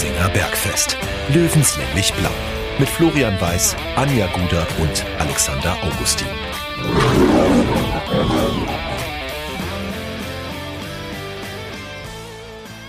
[0.00, 0.96] Giesinger Bergfest.
[1.28, 2.30] Löwenslänglich blau.
[2.78, 6.26] Mit Florian Weiß, Anja Guder und Alexander Augustin.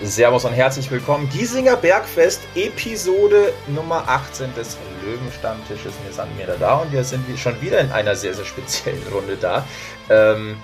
[0.01, 1.27] Servus und herzlich willkommen.
[1.27, 5.93] Giesinger Bergfest, Episode Nummer 18 des Löwenstammtisches.
[6.05, 9.35] Wir sind wieder da und wir sind schon wieder in einer sehr, sehr speziellen Runde
[9.35, 9.67] da.
[10.09, 10.55] Ähm,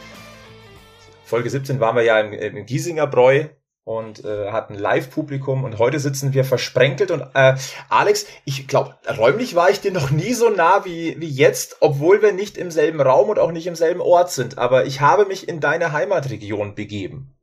[1.26, 3.48] Folge 17 waren wir ja im, im Giesinger Bräu
[3.88, 7.55] und äh, hatten Live-Publikum und heute sitzen wir versprenkelt und äh,
[7.88, 12.22] Alex, ich glaube, räumlich war ich dir noch nie so nah wie, wie jetzt, obwohl
[12.22, 15.26] wir nicht im selben Raum und auch nicht im selben Ort sind, aber ich habe
[15.26, 17.34] mich in deine Heimatregion begeben.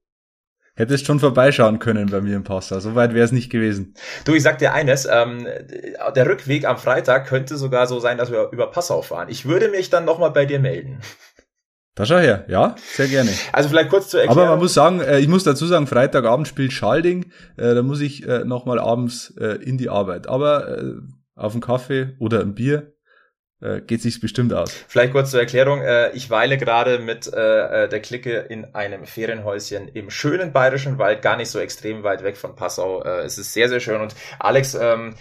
[0.76, 2.80] Hättest schon vorbeischauen können bei mir im Passau.
[2.80, 3.94] So weit wäre es nicht gewesen.
[4.24, 5.46] Du, ich sag dir eines, ähm,
[6.16, 9.28] der Rückweg am Freitag könnte sogar so sein, dass wir über Passau fahren.
[9.30, 11.00] Ich würde mich dann nochmal bei dir melden.
[11.96, 13.30] Da schau her, ja, sehr gerne.
[13.52, 14.38] Also vielleicht kurz zu erklären.
[14.38, 18.00] Aber man muss sagen, äh, ich muss dazu sagen, Freitagabend spielt Schalding, äh, da muss
[18.00, 20.26] ich äh, nochmal abends in die Arbeit.
[20.26, 20.76] Aber
[21.36, 22.92] auf einen Kaffee oder ein Bier
[23.86, 24.70] geht sich's bestimmt aus.
[24.88, 25.80] Vielleicht kurz zur Erklärung.
[26.12, 31.48] Ich weile gerade mit der Clique in einem Ferienhäuschen im schönen bayerischen Wald, gar nicht
[31.50, 33.02] so extrem weit weg von Passau.
[33.02, 34.00] Es ist sehr, sehr schön.
[34.00, 35.14] Und Alex, ähm,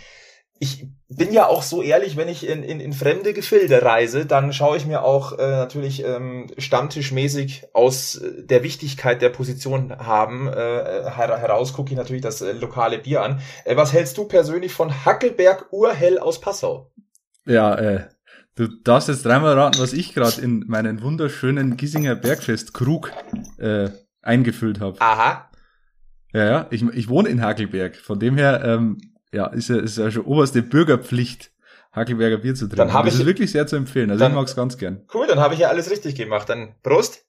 [0.63, 4.53] ich bin ja auch so ehrlich, wenn ich in, in, in fremde Gefilde reise, dann
[4.53, 10.47] schaue ich mir auch äh, natürlich ähm, stammtischmäßig aus äh, der Wichtigkeit der Position haben
[10.47, 13.41] äh, her heraus, gucke ich natürlich das äh, lokale Bier an.
[13.65, 16.91] Äh, was hältst du persönlich von Hackelberg Urhell aus Passau?
[17.45, 18.07] Ja, äh,
[18.55, 23.11] Du darfst jetzt dreimal raten, was ich gerade in meinen wunderschönen Giesinger Bergfest-Krug
[23.57, 23.89] äh,
[24.21, 25.01] eingefüllt habe.
[25.01, 25.49] Aha.
[26.33, 27.95] Ja, ja, ich, ich wohne in Hakelberg.
[27.95, 28.99] Von dem her, ähm,
[29.33, 31.51] ja, ist ja, ist ja schon oberste Bürgerpflicht,
[31.91, 32.77] Hakelberger Bier zu trinken.
[32.77, 34.09] Dann hab das ich, ist wirklich sehr zu empfehlen.
[34.09, 35.05] Also dann, ich mag's ganz gern.
[35.13, 36.49] Cool, dann habe ich ja alles richtig gemacht.
[36.49, 37.25] Dann Prost.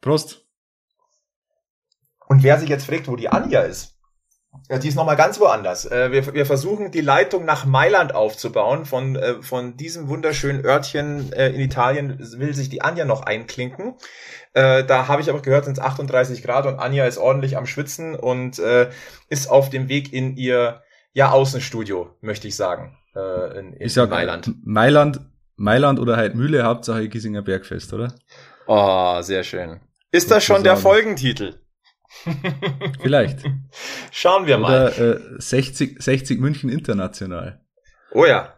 [0.00, 0.46] Prost.
[2.26, 3.98] Und wer sich jetzt fragt, wo die Anja ist,
[4.68, 5.86] ja, die ist nochmal ganz woanders.
[5.86, 8.84] Äh, wir, wir versuchen die Leitung nach Mailand aufzubauen.
[8.84, 13.94] Von, äh, von diesem wunderschönen Örtchen äh, in Italien will sich die Anja noch einklinken.
[14.54, 18.16] Da habe ich aber gehört, sind es 38 Grad und Anja ist ordentlich am Schwitzen
[18.16, 18.58] und
[19.28, 20.82] ist auf dem Weg in ihr
[21.18, 22.96] ja, Außenstudio, möchte ich sagen.
[23.12, 24.54] In, in ich sag, Mailand.
[24.64, 25.20] Mailand,
[25.56, 28.14] Mailand oder halt Mühle, Hauptsache Giesinger Bergfest, oder?
[28.68, 29.80] Oh, sehr schön.
[30.12, 31.56] Ist das schon der Folgentitel?
[33.00, 33.40] Vielleicht.
[34.12, 34.92] Schauen wir mal.
[34.92, 37.66] Oder äh, 60, 60 München international.
[38.10, 38.54] Oh ja,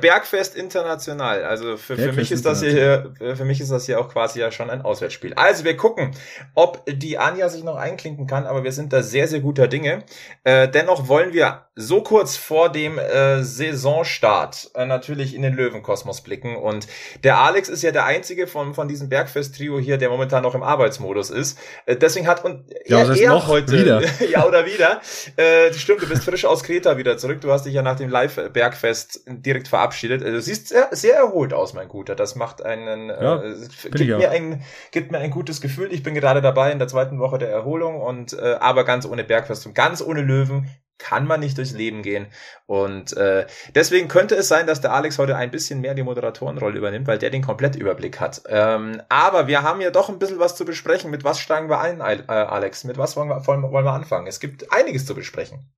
[0.00, 1.44] Bergfest international.
[1.44, 4.50] Also für, für mich ist das hier, für mich ist das hier auch quasi ja
[4.50, 5.34] schon ein Auswärtsspiel.
[5.34, 6.12] Also wir gucken,
[6.54, 10.02] ob die Anja sich noch einklinken kann, aber wir sind da sehr, sehr guter Dinge.
[10.44, 16.22] Äh, dennoch wollen wir so kurz vor dem äh, Saisonstart äh, natürlich in den Löwenkosmos
[16.22, 16.56] blicken.
[16.56, 16.86] Und
[17.22, 20.62] der Alex ist ja der einzige von, von diesem Bergfest-Trio hier, der momentan noch im
[20.62, 21.58] Arbeitsmodus ist.
[21.84, 24.02] Äh, deswegen hat und ja, er, er heute wieder.
[24.30, 25.02] ja oder wieder.
[25.36, 27.42] Äh, stimmt, du bist frisch aus Kreta wieder zurück.
[27.42, 30.22] Du hast dich ja nach dem Live-Bergfest Fest direkt verabschiedet.
[30.22, 32.14] Also, du siehst sehr, sehr erholt aus, mein Guter.
[32.14, 33.54] Das macht einen, ja, äh,
[33.90, 35.92] gibt, mir ein, gibt mir ein gutes Gefühl.
[35.92, 39.24] Ich bin gerade dabei in der zweiten Woche der Erholung und äh, aber ganz ohne
[39.24, 42.28] Bergfest und ganz ohne Löwen kann man nicht durchs Leben gehen.
[42.66, 46.78] Und äh, deswegen könnte es sein, dass der Alex heute ein bisschen mehr die Moderatorenrolle
[46.78, 48.42] übernimmt, weil der den Komplettüberblick hat.
[48.48, 51.10] Ähm, aber wir haben ja doch ein bisschen was zu besprechen.
[51.10, 52.84] Mit was steigen wir ein, äh, Alex?
[52.84, 54.26] Mit was wollen wir, wollen wir anfangen?
[54.26, 55.70] Es gibt einiges zu besprechen.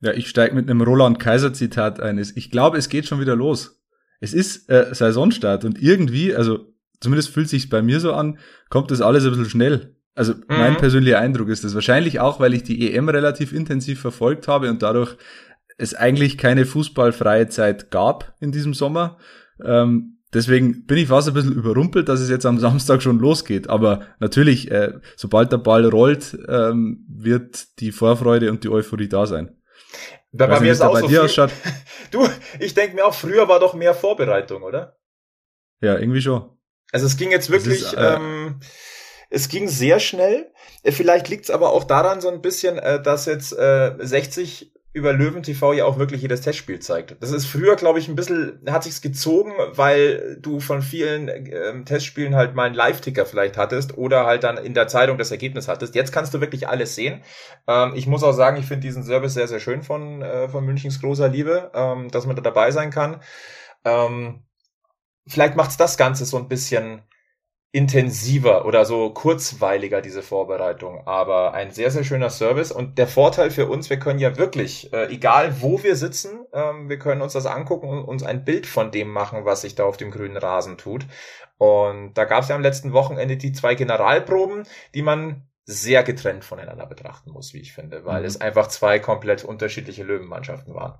[0.00, 2.18] Ja, ich steige mit einem Roland Kaiser Zitat ein.
[2.18, 3.80] Ich glaube, es geht schon wieder los.
[4.20, 8.38] Es ist äh, Saisonstart und irgendwie, also zumindest fühlt sich bei mir so an,
[8.68, 9.96] kommt das alles ein bisschen schnell.
[10.14, 10.42] Also mhm.
[10.48, 14.68] mein persönlicher Eindruck ist das wahrscheinlich auch, weil ich die EM relativ intensiv verfolgt habe
[14.68, 15.16] und dadurch
[15.78, 19.16] es eigentlich keine fußballfreie Zeit gab in diesem Sommer.
[19.64, 23.70] Ähm, deswegen bin ich fast ein bisschen überrumpelt, dass es jetzt am Samstag schon losgeht.
[23.70, 29.26] Aber natürlich, äh, sobald der Ball rollt, ähm, wird die Vorfreude und die Euphorie da
[29.26, 29.56] sein.
[30.32, 31.50] Bei, bei mir ist auch so ausschaut.
[32.10, 34.98] Du, ich denke mir auch, früher war doch mehr Vorbereitung, oder?
[35.80, 36.58] Ja, irgendwie schon.
[36.90, 38.58] Also es ging jetzt wirklich, ist, äh, ähm,
[39.28, 40.52] es ging sehr schnell.
[40.84, 45.12] Vielleicht liegt es aber auch daran so ein bisschen, äh, dass jetzt äh, 60 über
[45.12, 47.16] Löwen TV ja auch wirklich jedes Testspiel zeigt.
[47.20, 51.84] Das ist früher, glaube ich, ein bisschen, hat sich's gezogen, weil du von vielen ähm,
[51.84, 55.68] Testspielen halt mal einen Live-Ticker vielleicht hattest oder halt dann in der Zeitung das Ergebnis
[55.68, 55.94] hattest.
[55.94, 57.22] Jetzt kannst du wirklich alles sehen.
[57.68, 60.64] Ähm, ich muss auch sagen, ich finde diesen Service sehr, sehr schön von, äh, von
[60.64, 63.22] Münchens großer Liebe, ähm, dass man da dabei sein kann.
[63.84, 64.42] Ähm,
[65.28, 67.02] vielleicht macht's das Ganze so ein bisschen
[67.72, 71.06] intensiver oder so kurzweiliger, diese Vorbereitung.
[71.06, 72.72] Aber ein sehr, sehr schöner Service.
[72.72, 76.88] Und der Vorteil für uns, wir können ja wirklich, äh, egal wo wir sitzen, ähm,
[76.88, 79.84] wir können uns das angucken und uns ein Bild von dem machen, was sich da
[79.84, 81.06] auf dem grünen Rasen tut.
[81.58, 84.64] Und da gab es ja am letzten Wochenende die zwei Generalproben,
[84.94, 88.26] die man sehr getrennt voneinander betrachten muss, wie ich finde, weil mhm.
[88.26, 90.98] es einfach zwei komplett unterschiedliche Löwenmannschaften waren.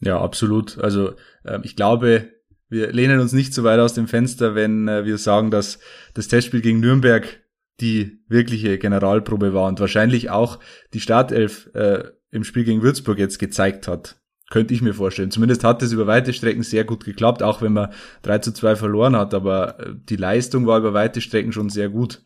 [0.00, 0.78] Ja, absolut.
[0.78, 1.12] Also
[1.44, 2.32] äh, ich glaube,
[2.68, 5.78] wir lehnen uns nicht so weit aus dem Fenster, wenn äh, wir sagen, dass
[6.14, 7.40] das Testspiel gegen Nürnberg
[7.80, 10.58] die wirkliche Generalprobe war und wahrscheinlich auch
[10.94, 14.16] die Startelf äh, im Spiel gegen Würzburg jetzt gezeigt hat.
[14.50, 15.30] Könnte ich mir vorstellen.
[15.30, 17.92] Zumindest hat es über weite Strecken sehr gut geklappt, auch wenn man
[18.22, 21.88] 3 zu 2 verloren hat, aber äh, die Leistung war über weite Strecken schon sehr
[21.88, 22.22] gut.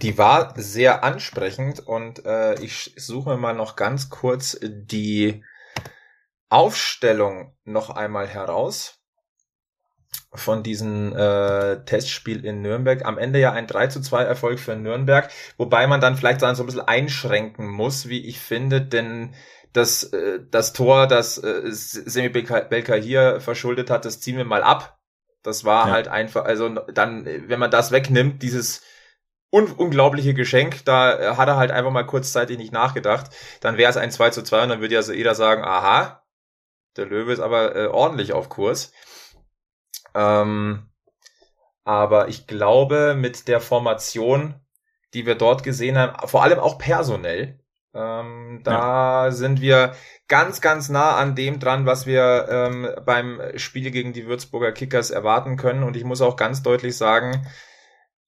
[0.00, 5.44] Die war sehr ansprechend und äh, ich suche mal noch ganz kurz die
[6.54, 9.00] Aufstellung noch einmal heraus
[10.32, 13.04] von diesem äh, Testspiel in Nürnberg.
[13.04, 16.46] Am Ende ja ein 3 zu 2 Erfolg für Nürnberg, wobei man dann vielleicht so
[16.46, 19.34] ein bisschen einschränken muss, wie ich finde, denn
[19.72, 24.62] das, äh, das Tor, das äh, Semi Belka hier verschuldet hat, das ziehen wir mal
[24.62, 25.00] ab.
[25.42, 25.92] Das war ja.
[25.92, 28.80] halt einfach, also dann, wenn man das wegnimmt, dieses
[29.50, 33.30] un unglaubliche Geschenk, da hat er halt einfach mal kurzzeitig nicht nachgedacht,
[33.60, 36.23] dann wäre es ein 2 zu 2 und dann würde ja so jeder sagen, aha,
[36.96, 38.92] der Löwe ist aber äh, ordentlich auf Kurs.
[40.14, 40.90] Ähm,
[41.84, 44.54] aber ich glaube, mit der Formation,
[45.12, 47.60] die wir dort gesehen haben, vor allem auch personell,
[47.94, 49.30] ähm, da ja.
[49.30, 49.94] sind wir
[50.26, 55.10] ganz, ganz nah an dem dran, was wir ähm, beim Spiel gegen die Würzburger Kickers
[55.10, 55.84] erwarten können.
[55.84, 57.46] Und ich muss auch ganz deutlich sagen,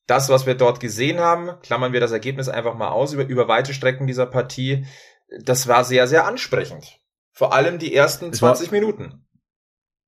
[0.06, 3.48] das, was wir dort gesehen haben, klammern wir das Ergebnis einfach mal aus über, über
[3.48, 4.86] weite Strecken dieser Partie,
[5.40, 7.00] das war sehr, sehr ansprechend.
[7.36, 9.26] Vor allem die ersten 20 war, Minuten.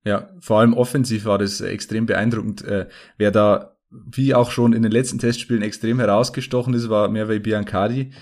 [0.02, 2.64] Ja, vor allem offensiv war das extrem beeindruckend.
[2.64, 2.88] Äh,
[3.18, 8.14] wer da, wie auch schon in den letzten Testspielen, extrem herausgestochen ist, war Merve Biancardi,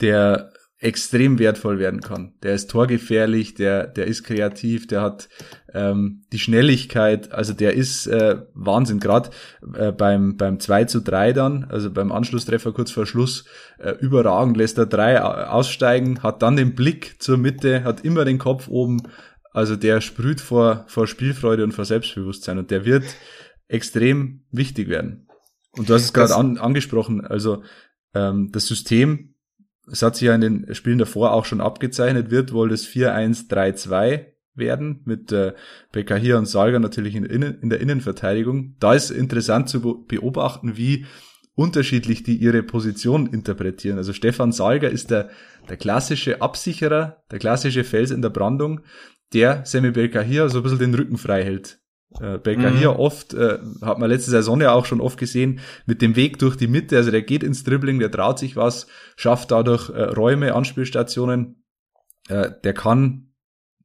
[0.00, 2.34] der extrem wertvoll werden kann.
[2.42, 5.28] Der ist torgefährlich, der, der ist kreativ, der hat
[5.72, 9.30] ähm, die Schnelligkeit, also der ist äh, Wahnsinn, gerade
[9.74, 13.44] äh, beim, beim 2 zu 3 dann, also beim Anschlusstreffer kurz vor Schluss,
[13.78, 18.38] äh, überragend, lässt er drei aussteigen, hat dann den Blick zur Mitte, hat immer den
[18.38, 19.02] Kopf oben,
[19.52, 23.04] also der sprüht vor, vor Spielfreude und vor Selbstbewusstsein und der wird
[23.68, 25.28] extrem wichtig werden.
[25.76, 27.62] Und du hast es gerade an, angesprochen, also
[28.14, 29.31] ähm, das System
[29.90, 34.26] es hat sich ja in den Spielen davor auch schon abgezeichnet, wird wohl das 4-1-3-2
[34.54, 35.54] werden, mit äh,
[35.92, 38.76] Bekahir und Salga natürlich in, in der Innenverteidigung.
[38.80, 41.06] Da ist interessant zu beobachten, wie
[41.54, 43.98] unterschiedlich die ihre Position interpretieren.
[43.98, 45.30] Also Stefan Salga ist der,
[45.68, 48.80] der klassische Absicherer, der klassische Fels in der Brandung,
[49.32, 51.81] der Semi Belkahir so ein bisschen den Rücken frei hält.
[52.20, 52.76] Äh, Becker mhm.
[52.76, 56.38] hier oft, äh, hat man letzte Saison ja auch schon oft gesehen, mit dem Weg
[56.38, 58.86] durch die Mitte, also der geht ins Dribbling, der traut sich was,
[59.16, 61.64] schafft dadurch äh, Räume, Anspielstationen,
[62.28, 63.32] äh, der kann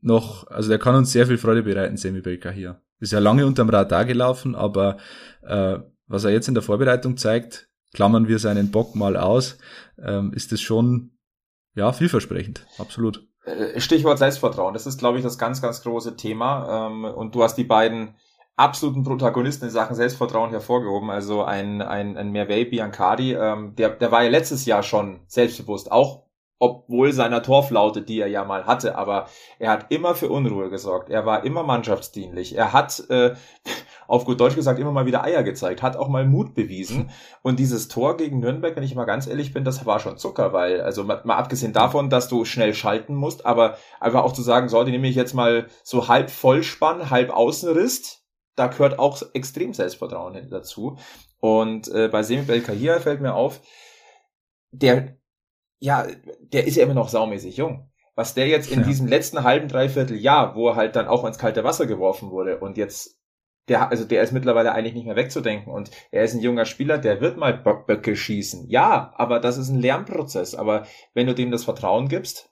[0.02, 2.82] noch, also der kann uns sehr viel Freude bereiten, Semi Becker hier.
[3.00, 4.98] Ist ja lange unterm Radar gelaufen, aber
[5.44, 9.58] äh, was er jetzt in der Vorbereitung zeigt, klammern wir seinen Bock mal aus,
[10.02, 11.18] ähm, ist es schon
[11.76, 13.27] ja vielversprechend, absolut.
[13.48, 16.88] Äh, Stichwort Selbstvertrauen, das ist, glaube ich, das ganz, ganz große Thema.
[16.88, 18.16] Ähm, und du hast die beiden
[18.56, 21.10] absoluten Protagonisten in Sachen Selbstvertrauen hervorgehoben.
[21.10, 25.92] Also ein, ein, ein Mervey Biancardi, ähm, der, der war ja letztes Jahr schon selbstbewusst,
[25.92, 26.24] auch
[26.60, 29.28] obwohl seiner Torflaute, die er ja mal hatte, aber
[29.60, 31.12] er hat immer für Unruhe gesorgt.
[31.12, 32.56] Er war immer mannschaftsdienlich.
[32.58, 33.36] Er hat, äh,
[34.08, 37.12] auf gut Deutsch gesagt, immer mal wieder Eier gezeigt, hat auch mal Mut bewiesen.
[37.44, 40.54] Und dieses Tor gegen Nürnberg, wenn ich mal ganz ehrlich bin, das war schon Zucker,
[40.54, 44.42] weil, also mal, mal abgesehen davon, dass du schnell schalten musst, aber einfach auch zu
[44.42, 48.24] sagen, so, die nehme ich jetzt mal so halb Vollspann, halb Außenriss,
[48.56, 50.98] da gehört auch extrem Selbstvertrauen dazu.
[51.40, 53.62] Und äh, bei Semi Belkahir fällt mir auf,
[54.72, 55.18] der
[55.80, 56.08] ja,
[56.40, 57.92] der ist ja immer noch saumäßig jung.
[58.16, 58.86] Was der jetzt in ja.
[58.86, 62.60] diesem letzten halben, dreiviertel Jahr, wo er halt dann auch ins kalte Wasser geworfen wurde
[62.60, 63.17] und jetzt,
[63.68, 66.98] der, also der ist mittlerweile eigentlich nicht mehr wegzudenken und er ist ein junger Spieler,
[66.98, 68.70] der wird mal Böcke schießen.
[68.70, 70.56] Ja, aber das ist ein Lernprozess.
[70.56, 72.50] Aber wenn du dem das Vertrauen gibst,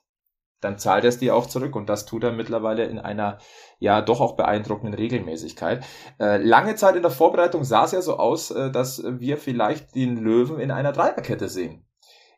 [0.60, 3.38] dann zahlt er es dir auch zurück und das tut er mittlerweile in einer
[3.78, 5.84] ja doch auch beeindruckenden Regelmäßigkeit.
[6.18, 9.94] Äh, lange Zeit in der Vorbereitung sah es ja so aus, äh, dass wir vielleicht
[9.94, 11.86] den Löwen in einer Dreierkette sehen.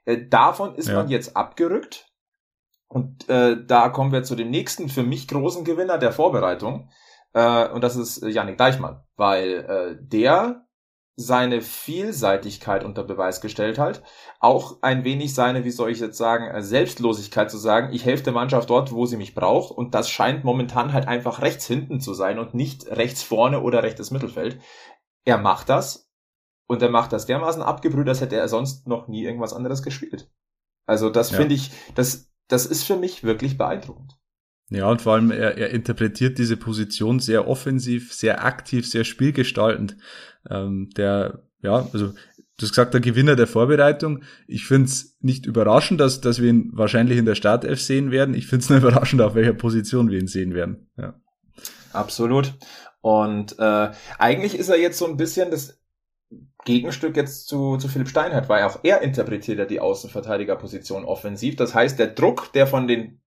[0.04, 0.94] Äh, davon ist ja.
[0.94, 2.06] man jetzt abgerückt.
[2.88, 6.90] Und äh, da kommen wir zu dem nächsten für mich großen Gewinner der Vorbereitung.
[7.32, 10.68] Äh, und das ist Janik Deichmann, weil äh, der
[11.20, 14.04] seine Vielseitigkeit unter Beweis gestellt hat,
[14.38, 18.22] auch ein wenig seine, wie soll ich jetzt sagen, äh, Selbstlosigkeit zu sagen, ich helfe
[18.22, 22.00] der Mannschaft dort, wo sie mich braucht und das scheint momentan halt einfach rechts hinten
[22.00, 24.60] zu sein und nicht rechts vorne oder rechtes Mittelfeld.
[25.24, 26.08] Er macht das
[26.68, 30.30] und er macht das dermaßen abgebrüht, als hätte er sonst noch nie irgendwas anderes gespielt.
[30.86, 31.38] Also das ja.
[31.38, 34.17] finde ich, das, das ist für mich wirklich beeindruckend.
[34.70, 39.96] Ja, und vor allem, er, er interpretiert diese Position sehr offensiv, sehr aktiv, sehr spielgestaltend.
[40.48, 44.24] Ähm, der, ja, also du hast gesagt, der Gewinner der Vorbereitung.
[44.46, 48.34] Ich finde es nicht überraschend, dass, dass wir ihn wahrscheinlich in der Startelf sehen werden.
[48.34, 50.90] Ich finde es nur überraschend, auf welcher Position wir ihn sehen werden.
[50.98, 51.14] Ja.
[51.92, 52.54] Absolut.
[53.00, 55.80] Und äh, eigentlich ist er jetzt so ein bisschen das
[56.64, 61.56] Gegenstück jetzt zu, zu Philipp Steinhardt, weil auch er interpretiert ja die Außenverteidigerposition offensiv.
[61.56, 63.20] Das heißt, der Druck, der von den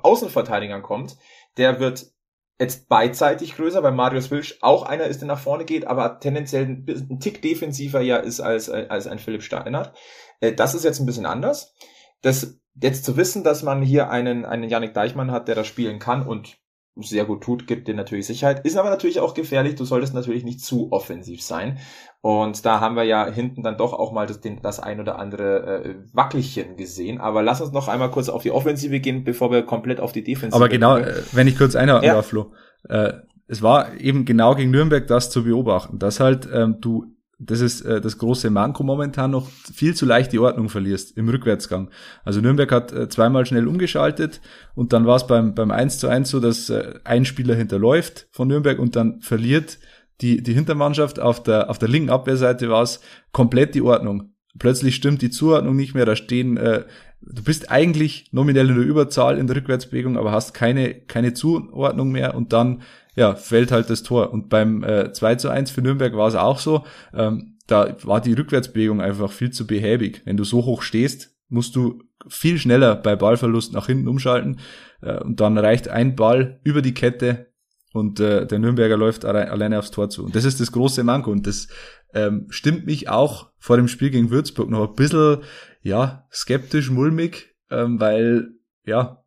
[0.00, 1.16] Außenverteidigern kommt,
[1.56, 2.12] der wird
[2.58, 6.64] jetzt beidseitig größer, weil Marius Wilsch auch einer ist, der nach vorne geht, aber tendenziell
[6.64, 9.96] ein, Tick defensiver ja ist als, als ein Philipp Steinhardt.
[10.40, 11.74] Äh, das ist jetzt ein bisschen anders.
[12.20, 15.98] Das, jetzt zu wissen, dass man hier einen, einen Yannick Deichmann hat, der das spielen
[15.98, 16.58] kann und
[16.96, 19.76] sehr gut tut, gibt dir natürlich Sicherheit, ist aber natürlich auch gefährlich.
[19.76, 21.78] Du solltest natürlich nicht zu offensiv sein.
[22.20, 25.18] Und da haben wir ja hinten dann doch auch mal das, den, das ein oder
[25.18, 27.20] andere äh, Wackelchen gesehen.
[27.20, 30.22] Aber lass uns noch einmal kurz auf die Offensive gehen, bevor wir komplett auf die
[30.22, 31.08] Defensive Aber genau, gehen.
[31.08, 32.14] Äh, wenn ich kurz einhaken ja.
[32.14, 32.52] darf, Flo.
[32.88, 33.14] Äh,
[33.48, 37.06] es war eben genau gegen Nürnberg das zu beobachten, dass halt ähm, du
[37.44, 41.28] das ist äh, das große Manko momentan noch viel zu leicht die Ordnung verlierst im
[41.28, 41.90] Rückwärtsgang.
[42.24, 44.40] Also Nürnberg hat äh, zweimal schnell umgeschaltet
[44.74, 48.28] und dann war es beim, beim 1 zu 1 so, dass äh, ein Spieler hinterläuft
[48.30, 49.78] von Nürnberg und dann verliert
[50.20, 53.00] die, die Hintermannschaft auf der, auf der linken Abwehrseite war es
[53.32, 54.34] komplett die Ordnung.
[54.58, 56.84] Plötzlich stimmt die Zuordnung nicht mehr, da stehen, äh,
[57.26, 62.10] du bist eigentlich nominell in der Überzahl in der Rückwärtsbewegung, aber hast keine, keine Zuordnung
[62.10, 62.82] mehr und dann
[63.14, 64.32] ja, fällt halt das Tor.
[64.32, 66.84] Und beim äh, 2 zu 1 für Nürnberg war es auch so.
[67.14, 70.22] Ähm, da war die Rückwärtsbewegung einfach viel zu behäbig.
[70.24, 74.60] Wenn du so hoch stehst, musst du viel schneller bei Ballverlust nach hinten umschalten.
[75.02, 77.52] Äh, und dann reicht ein Ball über die Kette
[77.92, 80.24] und äh, der Nürnberger läuft alleine aufs Tor zu.
[80.24, 81.30] Und das ist das große Manko.
[81.30, 81.68] Und das
[82.14, 85.38] ähm, stimmt mich auch vor dem Spiel gegen Würzburg noch ein bisschen,
[85.82, 88.50] ja, skeptisch, mulmig, ähm, weil,
[88.84, 89.22] ja,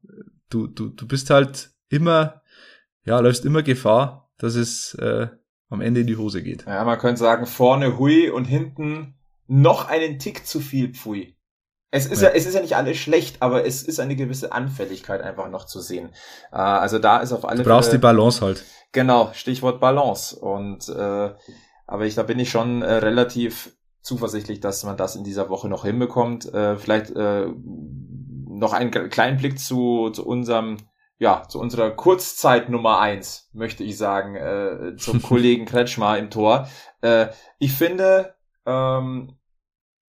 [0.50, 2.42] du, du, du bist halt immer
[3.06, 5.28] ja, läufst immer Gefahr, dass es äh,
[5.70, 6.66] am Ende in die Hose geht.
[6.66, 9.16] Ja, man könnte sagen, vorne Hui und hinten
[9.48, 11.38] noch einen Tick zu viel Pfui.
[11.92, 12.30] Es ist ja.
[12.30, 12.36] ja.
[12.36, 15.80] es ist ja nicht alles schlecht, aber es ist eine gewisse Anfälligkeit einfach noch zu
[15.80, 16.10] sehen.
[16.52, 18.66] Äh, also da ist auf alle Du brauchst Fälle, die Balance halt.
[18.92, 20.36] Genau, Stichwort Balance.
[20.36, 21.34] Und äh,
[21.88, 25.68] aber ich, da bin ich schon äh, relativ zuversichtlich, dass man das in dieser Woche
[25.68, 26.54] noch hinbekommt.
[26.54, 27.48] Äh, vielleicht äh,
[28.48, 30.78] noch einen kleinen Blick zu, zu unserem
[31.18, 36.68] ja, zu unserer Kurzzeit Nummer eins, möchte ich sagen, äh, zum Kollegen Kretschmar im Tor.
[37.02, 38.36] Äh, ich finde,
[38.66, 39.38] ähm,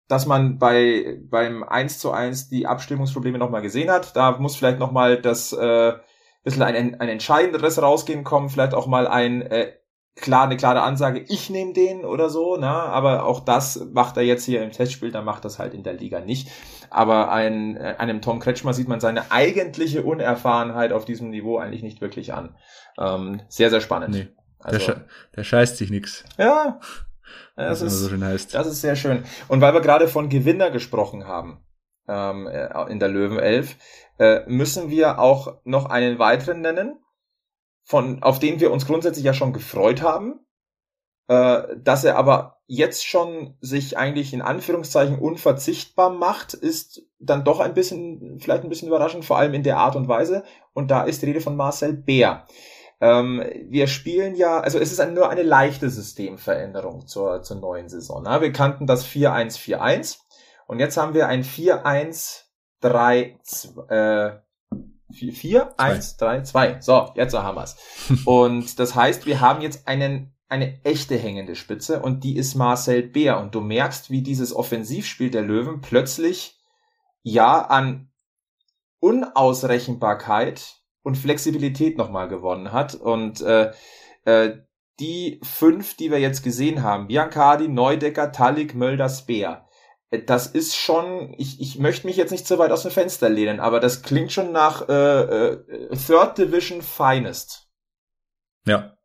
[0.07, 4.15] dass man bei beim 1 zu 1 die Abstimmungsprobleme nochmal gesehen hat.
[4.15, 5.93] Da muss vielleicht nochmal das äh,
[6.43, 9.73] bisschen ein, ein entscheidenderes rausgehen kommen, vielleicht auch mal ein äh,
[10.15, 12.67] klar eine klare Ansage, ich nehme den oder so, ne?
[12.67, 15.93] aber auch das macht er jetzt hier im Testspiel, dann macht das halt in der
[15.93, 16.49] Liga nicht.
[16.89, 21.83] Aber ein, äh, einem Tom Kretschmer sieht man seine eigentliche Unerfahrenheit auf diesem Niveau eigentlich
[21.83, 22.55] nicht wirklich an.
[22.97, 24.15] Ähm, sehr, sehr spannend.
[24.15, 24.27] Nee,
[24.59, 25.05] also, der, sche
[25.35, 26.23] der scheißt sich nix.
[26.37, 26.79] Ja,
[27.55, 29.23] das, ist, so das ist sehr schön.
[29.47, 31.65] Und weil wir gerade von Gewinner gesprochen haben
[32.07, 33.75] ähm, äh, in der Löwen 11,
[34.19, 36.99] äh, müssen wir auch noch einen weiteren nennen,
[37.85, 40.45] von, auf den wir uns grundsätzlich ja schon gefreut haben,
[41.27, 47.59] äh, dass er aber jetzt schon sich eigentlich in Anführungszeichen unverzichtbar macht, ist dann doch
[47.59, 50.43] ein bisschen, vielleicht ein bisschen überraschend, vor allem in der Art und Weise.
[50.73, 52.47] Und da ist die Rede von Marcel Bär.
[53.01, 57.87] Ähm, wir spielen ja, also es ist ein, nur eine leichte Systemveränderung zur, zur neuen
[57.87, 58.23] Saison.
[58.23, 58.41] Ne?
[58.41, 60.17] Wir kannten das 4-1-4-1
[60.65, 63.35] und jetzt haben wir ein 4-1-3,
[63.89, 64.39] äh,
[65.11, 66.81] 4, 1, 3, 2.
[66.81, 67.77] So, jetzt haben wir's.
[68.25, 73.03] und das heißt, wir haben jetzt einen, eine echte hängende Spitze und die ist Marcel
[73.03, 73.39] Bär.
[73.39, 76.59] Und du merkst, wie dieses Offensivspiel der Löwen plötzlich
[77.23, 78.11] ja an
[78.99, 82.95] Unausrechenbarkeit und Flexibilität nochmal gewonnen hat.
[82.95, 83.71] Und äh,
[84.25, 84.57] äh,
[84.99, 89.64] die fünf, die wir jetzt gesehen haben, Biancardi, Neudecker, Talik, Mölders, Bär,
[90.19, 93.59] das ist schon, ich, ich möchte mich jetzt nicht so weit aus dem Fenster lehnen,
[93.59, 95.57] aber das klingt schon nach äh, äh,
[95.95, 97.67] Third Division Finest.
[98.65, 98.97] Ja,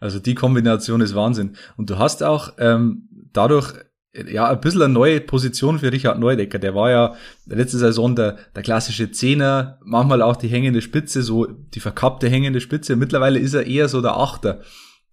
[0.00, 1.56] also die Kombination ist Wahnsinn.
[1.76, 3.74] Und du hast auch ähm, dadurch
[4.14, 6.58] ja ein bisschen eine neue Position für Richard Neudecker.
[6.58, 11.46] Der war ja letzte Saison der, der klassische Zehner, manchmal auch die hängende Spitze, so
[11.46, 12.96] die verkappte hängende Spitze.
[12.96, 14.62] Mittlerweile ist er eher so der Achter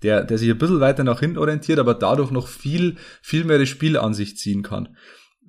[0.04, 3.58] der, der sich ein bisschen weiter nach hinten orientiert, aber dadurch noch viel, viel mehr
[3.58, 4.96] das Spiel an sich ziehen kann.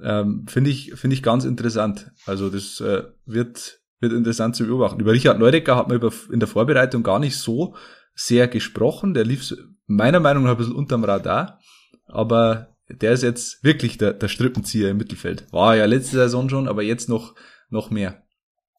[0.03, 2.11] Ähm, finde ich, finde ich ganz interessant.
[2.27, 5.01] Also das äh, wird, wird interessant zu beobachten.
[5.01, 7.75] Über Richard Neudecker hat man über, in der Vorbereitung gar nicht so
[8.15, 9.15] sehr gesprochen.
[9.15, 9.55] Der lief
[9.87, 11.61] meiner Meinung nach ein bisschen unterm Radar,
[12.07, 15.51] aber der ist jetzt wirklich der, der Strippenzieher im Mittelfeld.
[15.53, 17.35] War ja letzte Saison schon, aber jetzt noch,
[17.71, 18.23] noch mehr.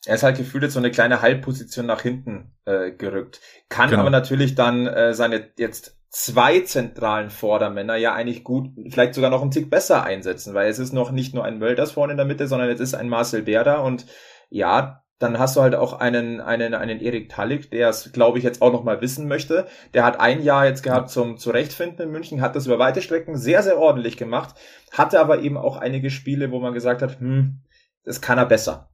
[0.05, 3.41] Er ist halt gefühlt so eine kleine Halbposition nach hinten äh, gerückt.
[3.69, 4.01] Kann genau.
[4.01, 9.41] aber natürlich dann äh, seine jetzt zwei zentralen Vordermänner ja eigentlich gut, vielleicht sogar noch
[9.41, 12.25] einen Tick besser einsetzen, weil es ist noch nicht nur ein Mölders vorne in der
[12.25, 14.05] Mitte, sondern es ist ein Marcel Berda und
[14.49, 18.45] ja, dann hast du halt auch einen, einen, einen Erik Tallig, der es, glaube ich,
[18.45, 19.67] jetzt auch noch mal wissen möchte.
[19.93, 23.35] Der hat ein Jahr jetzt gehabt zum Zurechtfinden in München, hat das über weite Strecken
[23.35, 24.55] sehr, sehr ordentlich gemacht,
[24.93, 27.59] hatte aber eben auch einige Spiele, wo man gesagt hat, hm,
[28.05, 28.89] das kann er besser.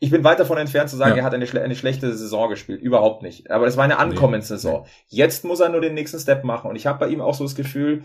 [0.00, 1.18] Ich bin weit davon entfernt zu sagen, ja.
[1.18, 2.82] er hat eine, schle eine, schlechte Saison gespielt.
[2.82, 3.50] Überhaupt nicht.
[3.50, 4.82] Aber es war eine Ankommenssaison.
[4.82, 4.88] Nee.
[5.08, 6.68] Jetzt muss er nur den nächsten Step machen.
[6.68, 8.02] Und ich habe bei ihm auch so das Gefühl,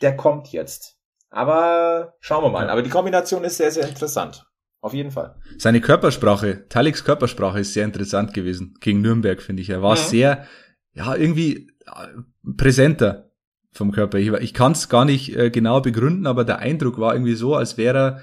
[0.00, 0.98] der kommt jetzt.
[1.30, 2.66] Aber schauen wir mal.
[2.66, 2.72] Ja.
[2.72, 4.46] Aber die Kombination ist sehr, sehr interessant.
[4.80, 5.34] Auf jeden Fall.
[5.58, 8.74] Seine Körpersprache, Taliks Körpersprache ist sehr interessant gewesen.
[8.80, 9.70] Gegen Nürnberg, finde ich.
[9.70, 10.00] Er war mhm.
[10.00, 10.46] sehr,
[10.92, 13.30] ja, irgendwie äh, präsenter
[13.72, 14.18] vom Körper.
[14.18, 17.54] Ich, ich kann es gar nicht äh, genau begründen, aber der Eindruck war irgendwie so,
[17.54, 18.20] als wäre er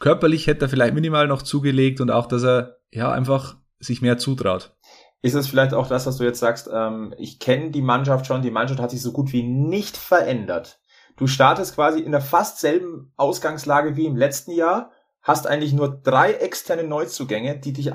[0.00, 4.18] körperlich hätte er vielleicht minimal noch zugelegt und auch, dass er ja einfach sich mehr
[4.18, 4.74] zutraut.
[5.22, 8.42] Ist es vielleicht auch das, was du jetzt sagst, ähm, ich kenne die Mannschaft schon,
[8.42, 10.80] die Mannschaft hat sich so gut wie nicht verändert.
[11.16, 14.90] Du startest quasi in der fast selben Ausgangslage wie im letzten Jahr,
[15.20, 17.92] hast eigentlich nur drei externe Neuzugänge, die dich,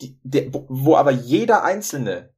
[0.00, 2.31] die, die, wo aber jeder einzelne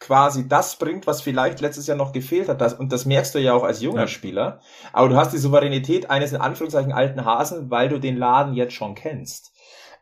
[0.00, 2.60] quasi das bringt, was vielleicht letztes Jahr noch gefehlt hat.
[2.60, 4.06] Das, und das merkst du ja auch als junger ja.
[4.08, 4.60] Spieler.
[4.92, 8.72] Aber du hast die Souveränität eines in Anführungszeichen alten Hasen, weil du den Laden jetzt
[8.72, 9.52] schon kennst.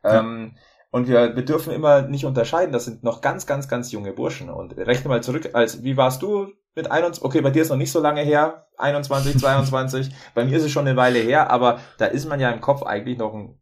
[0.04, 0.20] Ja.
[0.20, 0.56] Ähm,
[0.90, 4.48] und wir, wir dürfen immer nicht unterscheiden, das sind noch ganz, ganz, ganz junge Burschen.
[4.48, 7.22] Und rechne mal zurück, als wie warst du mit 21?
[7.22, 10.10] Okay, bei dir ist noch nicht so lange her, 21, 22.
[10.34, 12.84] bei mir ist es schon eine Weile her, aber da ist man ja im Kopf
[12.84, 13.60] eigentlich noch ein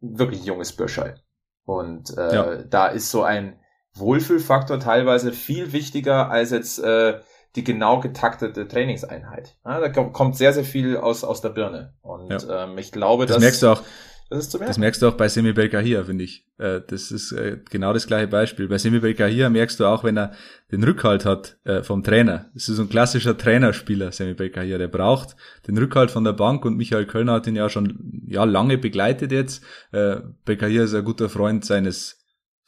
[0.00, 1.18] wirklich junges Bürscherl.
[1.64, 2.56] Und äh, ja.
[2.64, 3.58] da ist so ein
[3.94, 7.20] Wohlfühlfaktor teilweise viel wichtiger als jetzt äh,
[7.56, 9.56] die genau getaktete Trainingseinheit.
[9.64, 11.94] Ja, da kommt sehr, sehr viel aus, aus der Birne.
[12.02, 12.64] Und ja.
[12.64, 13.82] ähm, ich glaube, das dass, merkst du auch.
[14.28, 14.70] Das, ist zu merken.
[14.70, 16.46] das merkst du auch bei Semi Belkahir, finde ich.
[16.58, 18.68] Äh, das ist äh, genau das gleiche Beispiel.
[18.68, 20.30] Bei Semi Belkahir merkst du auch, wenn er
[20.70, 22.48] den Rückhalt hat äh, vom Trainer.
[22.54, 24.78] Das ist so ein klassischer Trainerspieler, Semi Belkahir.
[24.78, 25.34] Der braucht
[25.66, 29.32] den Rückhalt von der Bank und Michael Kölner hat ihn ja schon ja lange begleitet
[29.32, 29.64] jetzt.
[29.90, 32.19] Äh, Belkahir ist ein guter Freund seines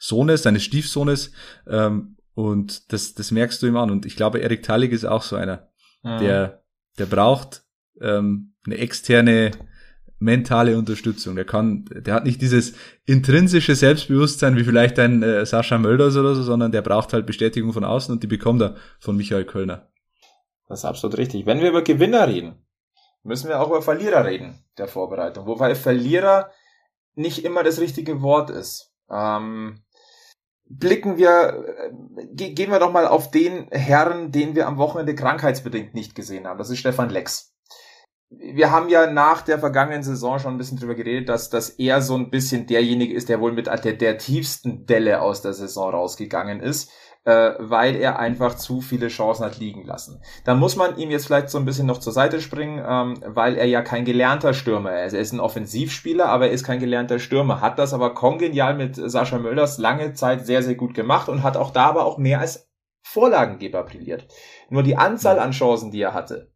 [0.03, 1.31] Sohnes, seines Stiefsohnes.
[1.65, 3.89] Ähm, und das, das merkst du ihm an.
[3.89, 5.69] Und ich glaube, Erik Tallig ist auch so einer,
[6.03, 6.19] mhm.
[6.19, 6.63] der,
[6.97, 7.63] der braucht
[8.01, 9.51] ähm, eine externe
[10.19, 11.35] mentale Unterstützung.
[11.35, 12.73] Der kann, der hat nicht dieses
[13.05, 17.71] intrinsische Selbstbewusstsein wie vielleicht ein äh, Sascha Mölders oder so, sondern der braucht halt Bestätigung
[17.71, 19.89] von außen und die bekommt er von Michael Kölner.
[20.67, 21.45] Das ist absolut richtig.
[21.45, 22.55] Wenn wir über Gewinner reden,
[23.23, 26.51] müssen wir auch über Verlierer reden der Vorbereitung, wobei Verlierer
[27.15, 28.93] nicht immer das richtige Wort ist.
[29.09, 29.83] Ähm,
[30.79, 31.65] blicken wir,
[32.37, 36.47] äh, gehen wir doch mal auf den Herrn, den wir am Wochenende krankheitsbedingt nicht gesehen
[36.47, 36.57] haben.
[36.57, 37.51] Das ist Stefan Lex.
[38.29, 42.01] Wir haben ja nach der vergangenen Saison schon ein bisschen drüber geredet, dass, dass er
[42.01, 45.91] so ein bisschen derjenige ist, der wohl mit der, der tiefsten Delle aus der Saison
[45.91, 46.91] rausgegangen ist
[47.25, 50.21] äh, weil er einfach zu viele Chancen hat liegen lassen.
[50.43, 53.55] Da muss man ihm jetzt vielleicht so ein bisschen noch zur Seite springen, ähm, weil
[53.55, 55.13] er ja kein gelernter Stürmer ist.
[55.13, 57.61] Er ist ein Offensivspieler, aber er ist kein gelernter Stürmer.
[57.61, 61.57] Hat das aber kongenial mit Sascha Mölders lange Zeit sehr, sehr gut gemacht und hat
[61.57, 62.69] auch da aber auch mehr als
[63.01, 64.27] Vorlagengeber brilliert.
[64.69, 66.53] Nur die Anzahl an Chancen, die er hatte,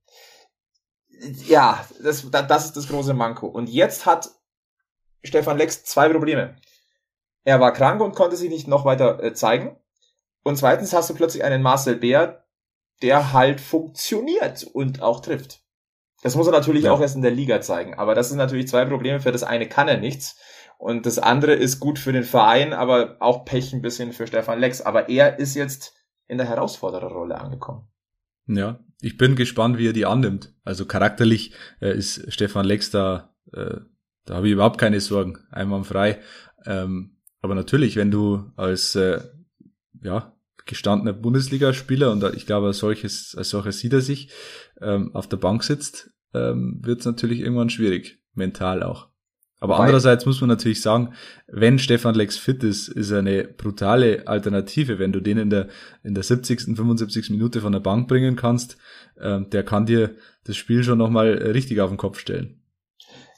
[1.45, 3.47] ja, das, das ist das große Manko.
[3.47, 4.30] Und jetzt hat
[5.23, 6.56] Stefan Lex zwei Probleme.
[7.43, 9.77] Er war krank und konnte sich nicht noch weiter äh, zeigen.
[10.47, 12.45] Und zweitens hast du plötzlich einen Marcel Bär,
[13.01, 15.60] der halt funktioniert und auch trifft.
[16.23, 16.93] Das muss er natürlich ja.
[16.93, 17.95] auch erst in der Liga zeigen.
[17.95, 19.19] Aber das sind natürlich zwei Probleme.
[19.19, 20.39] Für das eine kann er nichts.
[20.77, 24.62] Und das andere ist gut für den Verein, aber auch Pech ein bisschen für Stefan
[24.62, 24.79] Lex.
[24.79, 25.93] Aber er ist jetzt
[26.29, 27.89] in der Herausfordererrolle angekommen.
[28.45, 30.55] Ja, ich bin gespannt, wie er die annimmt.
[30.63, 33.81] Also charakterlich äh, ist Stefan Lex da, äh,
[34.23, 35.39] da habe ich überhaupt keine Sorgen.
[35.51, 36.21] Einwandfrei.
[36.65, 39.19] Ähm, aber natürlich, wenn du als äh,
[40.01, 40.37] ja,
[40.67, 44.30] gestandener Bundesligaspieler und ich glaube, als solches, als solches sieht er sich,
[44.82, 49.08] ähm, auf der Bank sitzt, ähm, wird es natürlich irgendwann schwierig, mental auch.
[49.60, 51.13] Aber Wobei, andererseits muss man natürlich sagen,
[51.47, 54.99] wenn Stefan Lex fit ist, ist er eine brutale Alternative.
[54.99, 55.67] Wenn du den in der,
[56.03, 57.32] in der 70., 75.
[57.32, 58.77] Minute von der Bank bringen kannst,
[59.19, 62.62] ähm, der kann dir das Spiel schon nochmal richtig auf den Kopf stellen.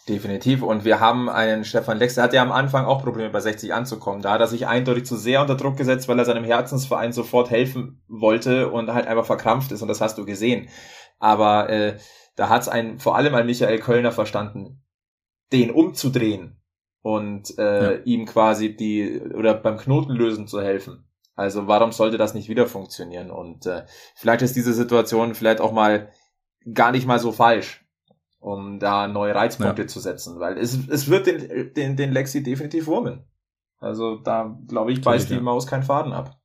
[0.10, 0.64] Definitiv.
[0.64, 3.76] Und wir haben einen Stefan Lex, der hatte ja am Anfang auch Probleme bei 60
[3.76, 4.24] anzukommen.
[4.24, 7.52] Da hat er sich eindeutig zu sehr unter Druck gesetzt, weil er seinem Herzensverein sofort
[7.52, 9.84] helfen wollte und halt einfach verkrampft ist.
[9.84, 10.68] Und das hast du gesehen.
[11.20, 11.98] Aber äh,
[12.36, 14.82] da hat es ein vor allem ein Michael Kölner verstanden,
[15.54, 16.60] den umzudrehen
[17.04, 18.00] und äh, ja.
[18.04, 21.08] ihm quasi die oder beim Knotenlösen zu helfen.
[21.36, 23.30] Also warum sollte das nicht wieder funktionieren?
[23.30, 26.10] Und äh, vielleicht ist diese Situation vielleicht auch mal
[26.74, 27.86] gar nicht mal so falsch
[28.40, 29.88] um da neue Reizpunkte ja.
[29.88, 33.26] zu setzen, weil es, es wird den, den, den Lexi definitiv wurmen.
[33.80, 35.42] Also da, glaube ich, beißt die ja.
[35.42, 36.40] Maus keinen Faden ab.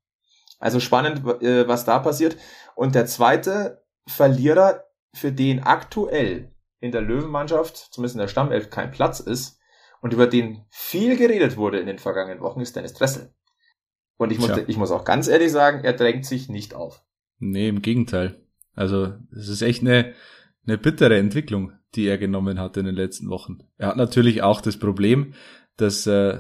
[0.59, 2.37] Also spannend, äh, was da passiert.
[2.75, 8.91] Und der zweite Verlierer, für den aktuell in der Löwenmannschaft, zumindest in der Stammelf, kein
[8.91, 9.61] Platz ist
[10.01, 13.33] und über den viel geredet wurde in den vergangenen Wochen, ist Dennis Dressel.
[14.17, 17.05] Und ich muss, ich muss auch ganz ehrlich sagen, er drängt sich nicht auf.
[17.39, 18.41] Nee, im Gegenteil.
[18.75, 20.15] Also, es ist echt eine,
[20.67, 23.59] eine bittere Entwicklung, die er genommen hat in den letzten Wochen.
[23.79, 25.35] Er hat natürlich auch das Problem,
[25.77, 26.39] dass, äh,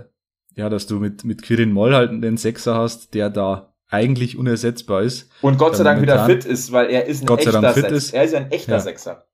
[0.54, 5.02] ja, dass du mit, mit Quirin Moll halt einen Sechser hast, der da eigentlich unersetzbar
[5.02, 5.30] ist.
[5.40, 8.16] Und Gott sei Dank wieder fit ist, weil er ist ein Gott echter Sechser.
[8.16, 8.80] Er ist ein echter ja.
[8.80, 9.26] Sechser.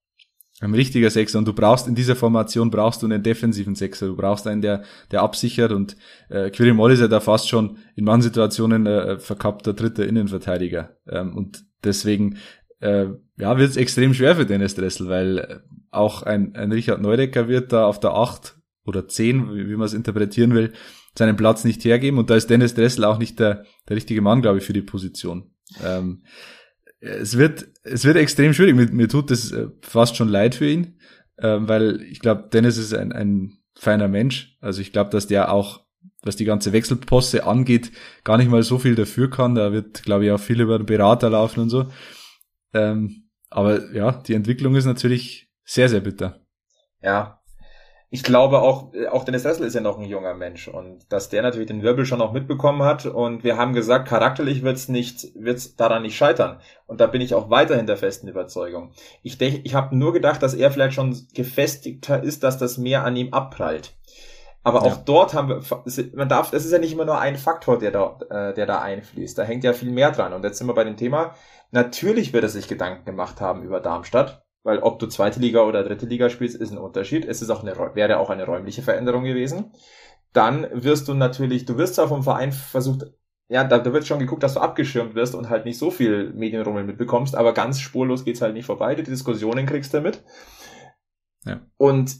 [0.60, 1.38] Ein richtiger Sechser.
[1.38, 4.08] Und du brauchst in dieser Formation brauchst du einen defensiven Sechser.
[4.08, 5.72] Du brauchst einen, der, der absichert.
[5.72, 5.96] Und
[6.28, 10.98] äh, Quirin Moll ist ja da fast schon in manchen Situationen äh, verkappter dritter Innenverteidiger.
[11.08, 12.36] Ähm, und deswegen
[12.80, 13.06] äh,
[13.38, 15.58] ja, wird es extrem schwer für Dennis Dressel, weil äh,
[15.90, 19.86] auch ein, ein Richard Neudecker wird da auf der 8 oder 10, wie, wie man
[19.86, 20.72] es interpretieren will,
[21.16, 22.18] seinen Platz nicht hergeben.
[22.18, 24.82] Und da ist Dennis Dressel auch nicht der, der richtige Mann, glaube ich, für die
[24.82, 25.50] Position.
[25.84, 26.24] Ähm,
[27.00, 28.76] es wird, es wird extrem schwierig.
[28.76, 30.98] Mir, mir tut es äh, fast schon leid für ihn,
[31.36, 34.56] äh, weil ich glaube, Dennis ist ein, ein feiner Mensch.
[34.60, 35.80] Also ich glaube, dass der auch,
[36.22, 37.92] was die ganze Wechselposte angeht,
[38.24, 39.54] gar nicht mal so viel dafür kann.
[39.54, 41.86] Da wird, glaube ich, auch viel über den Berater laufen und so.
[42.72, 46.40] Ähm, aber ja, die Entwicklung ist natürlich sehr, sehr bitter.
[47.02, 47.40] Ja,
[48.12, 51.28] ich glaube auch, äh, auch Dennis Dressel ist ja noch ein junger Mensch und dass
[51.28, 55.28] der natürlich den Wirbel schon auch mitbekommen hat und wir haben gesagt, charakterlich wird's nicht,
[55.36, 58.92] wird's daran nicht scheitern und da bin ich auch weiterhin der festen Überzeugung.
[59.22, 63.04] Ich denke, ich habe nur gedacht, dass er vielleicht schon gefestigter ist, dass das mehr
[63.04, 63.94] an ihm abprallt.
[64.62, 65.02] Aber auch ja.
[65.06, 65.60] dort haben wir,
[66.14, 68.82] man darf, das ist ja nicht immer nur ein Faktor, der da, äh, der da
[68.82, 69.38] einfließt.
[69.38, 70.34] Da hängt ja viel mehr dran.
[70.34, 71.34] Und jetzt sind wir bei dem Thema.
[71.70, 74.44] Natürlich wird er sich Gedanken gemacht haben über Darmstadt.
[74.62, 77.24] Weil ob du zweite Liga oder dritte Liga spielst, ist ein Unterschied.
[77.24, 79.72] Es ist auch eine, wäre auch eine räumliche Veränderung gewesen.
[80.32, 83.06] Dann wirst du natürlich, du wirst zwar vom Verein versucht,
[83.48, 86.32] ja, da, da wird schon geguckt, dass du abgeschirmt wirst und halt nicht so viel
[86.34, 88.94] Medienrummel mitbekommst, aber ganz spurlos geht's halt nicht vorbei.
[88.94, 90.22] Die Diskussionen kriegst du mit.
[91.44, 91.60] Ja.
[91.76, 92.16] Und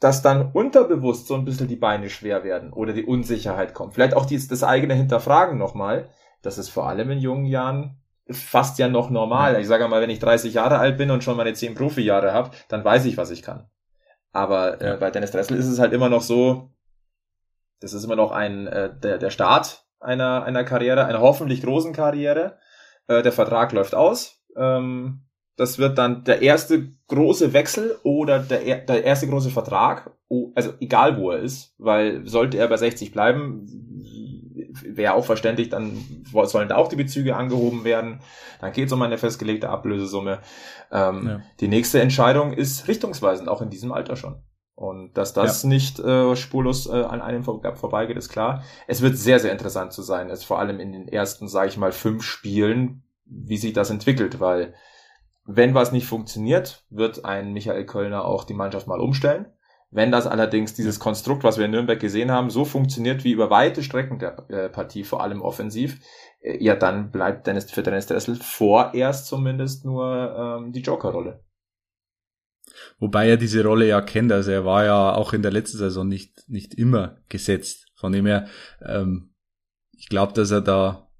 [0.00, 3.94] dass dann unterbewusst so ein bisschen die Beine schwer werden oder die Unsicherheit kommt.
[3.94, 6.08] Vielleicht auch dieses, das eigene Hinterfragen nochmal.
[6.40, 9.60] Das ist vor allem in jungen Jahren fast ja noch normal.
[9.60, 12.50] Ich sage mal, wenn ich 30 Jahre alt bin und schon meine 10 Profi-Jahre habe,
[12.68, 13.68] dann weiß ich, was ich kann.
[14.32, 16.70] Aber äh, bei Dennis Dressel ist es halt immer noch so,
[17.80, 21.92] das ist immer noch ein äh, der, der Start einer, einer Karriere, einer hoffentlich großen
[21.92, 22.58] Karriere.
[23.08, 24.42] Äh, der Vertrag läuft aus.
[24.56, 25.22] Ähm,
[25.56, 30.10] das wird dann der erste große Wechsel oder der, der erste große Vertrag,
[30.54, 33.66] also egal wo er ist, weil sollte er bei 60 bleiben,
[34.82, 36.04] wäre auch verständlich, dann
[36.44, 38.20] sollen da auch die Bezüge angehoben werden.
[38.60, 40.40] Dann geht es um eine festgelegte Ablösesumme.
[40.90, 41.40] Ähm, ja.
[41.60, 44.42] Die nächste Entscheidung ist richtungsweisend, auch in diesem Alter schon.
[44.74, 45.68] Und dass das ja.
[45.68, 48.64] nicht äh, spurlos äh, an einem vor vorbeigeht, ist klar.
[48.86, 51.76] Es wird sehr, sehr interessant zu sein, es vor allem in den ersten, sage ich
[51.76, 54.74] mal, fünf Spielen, wie sich das entwickelt, weil
[55.44, 59.46] wenn was nicht funktioniert, wird ein Michael Kölner auch die Mannschaft mal umstellen.
[59.94, 63.50] Wenn das allerdings dieses Konstrukt, was wir in Nürnberg gesehen haben, so funktioniert wie über
[63.50, 66.00] weite Strecken der äh, Partie, vor allem offensiv,
[66.40, 71.44] äh, ja, dann bleibt Dennis, für Dennis Dressel vorerst zumindest nur ähm, die Joker-Rolle.
[72.98, 76.08] Wobei er diese Rolle ja kennt, also er war ja auch in der letzten Saison
[76.08, 77.88] nicht, nicht immer gesetzt.
[77.94, 78.48] Von dem her,
[78.80, 79.34] ähm,
[79.92, 81.11] ich glaube, dass er da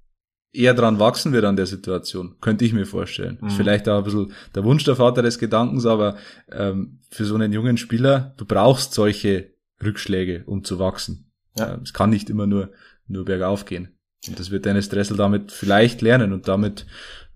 [0.53, 3.39] eher dran wachsen wird an der Situation, könnte ich mir vorstellen.
[3.41, 3.47] Mhm.
[3.47, 6.15] Ist vielleicht auch ein bisschen der Wunsch der Vater des Gedankens, aber
[6.51, 11.31] ähm, für so einen jungen Spieler, du brauchst solche Rückschläge, um zu wachsen.
[11.57, 11.73] Ja.
[11.73, 12.71] Ähm, es kann nicht immer nur,
[13.07, 13.97] nur bergauf gehen.
[14.27, 16.85] Und das wird Dennis Dressel damit vielleicht lernen und damit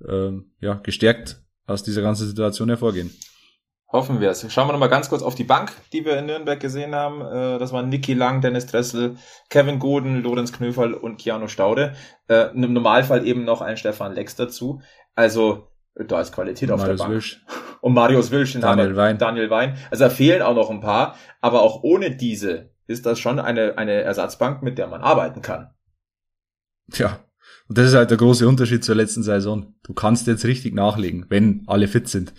[0.08, 3.12] ähm, ja, gestärkt aus dieser ganzen Situation hervorgehen.
[3.90, 4.52] Hoffen wir es.
[4.52, 7.22] Schauen wir nochmal ganz kurz auf die Bank, die wir in Nürnberg gesehen haben.
[7.22, 9.16] Äh, das waren Niki Lang, Dennis Dressel,
[9.50, 11.94] Kevin Goden, Lorenz Knöferl und Keanu Staude.
[12.28, 14.82] Äh, Im Normalfall eben noch ein Stefan Lex dazu.
[15.16, 17.14] Also da ist Qualität auf Marius der Bank.
[17.14, 17.46] Wilsch.
[17.80, 19.18] Und Marius Wilsch, Daniel Wein.
[19.18, 19.78] Daniel Wein.
[19.90, 21.16] Also da fehlen auch noch ein paar.
[21.40, 25.70] Aber auch ohne diese ist das schon eine, eine Ersatzbank, mit der man arbeiten kann.
[26.92, 27.20] Tja,
[27.68, 29.76] und das ist halt der große Unterschied zur letzten Saison.
[29.84, 32.34] Du kannst jetzt richtig nachlegen, wenn alle fit sind.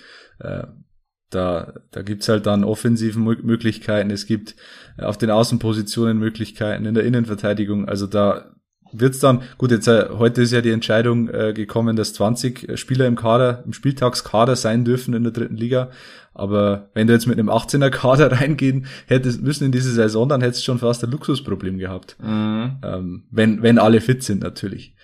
[1.30, 4.56] Da, da gibt's halt dann offensiven Möglichkeiten, es gibt
[4.96, 7.86] äh, auf den Außenpositionen Möglichkeiten in der Innenverteidigung.
[7.86, 8.52] Also da
[8.92, 12.76] wird's dann, gut, jetzt äh, heute ist ja die Entscheidung äh, gekommen, dass 20 äh,
[12.76, 15.90] Spieler im Kader, im Spieltagskader sein dürfen in der dritten Liga.
[16.34, 20.40] Aber wenn du jetzt mit einem 18er Kader reingehen hättest müssen in diese Saison, dann
[20.40, 22.16] hättest du schon fast ein Luxusproblem gehabt.
[22.22, 22.78] Mhm.
[22.82, 24.94] Ähm, wenn, wenn alle fit sind natürlich.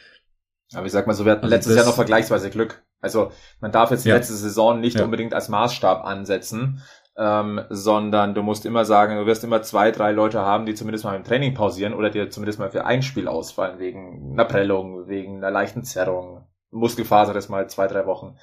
[0.73, 2.83] Aber ich sag mal so, wir hatten also letztes Jahr noch vergleichsweise Glück.
[3.05, 4.17] Also man darf jetzt die ja.
[4.17, 5.05] letzte Saison nicht ja.
[5.05, 6.83] unbedingt als Maßstab ansetzen,
[7.17, 11.05] ähm, sondern du musst immer sagen, du wirst immer zwei, drei Leute haben, die zumindest
[11.05, 15.07] mal im Training pausieren oder dir zumindest mal für ein Spiel ausfallen, wegen einer Prellung,
[15.07, 18.37] wegen einer leichten Zerrung, Muskelfaser das mal zwei, drei Wochen.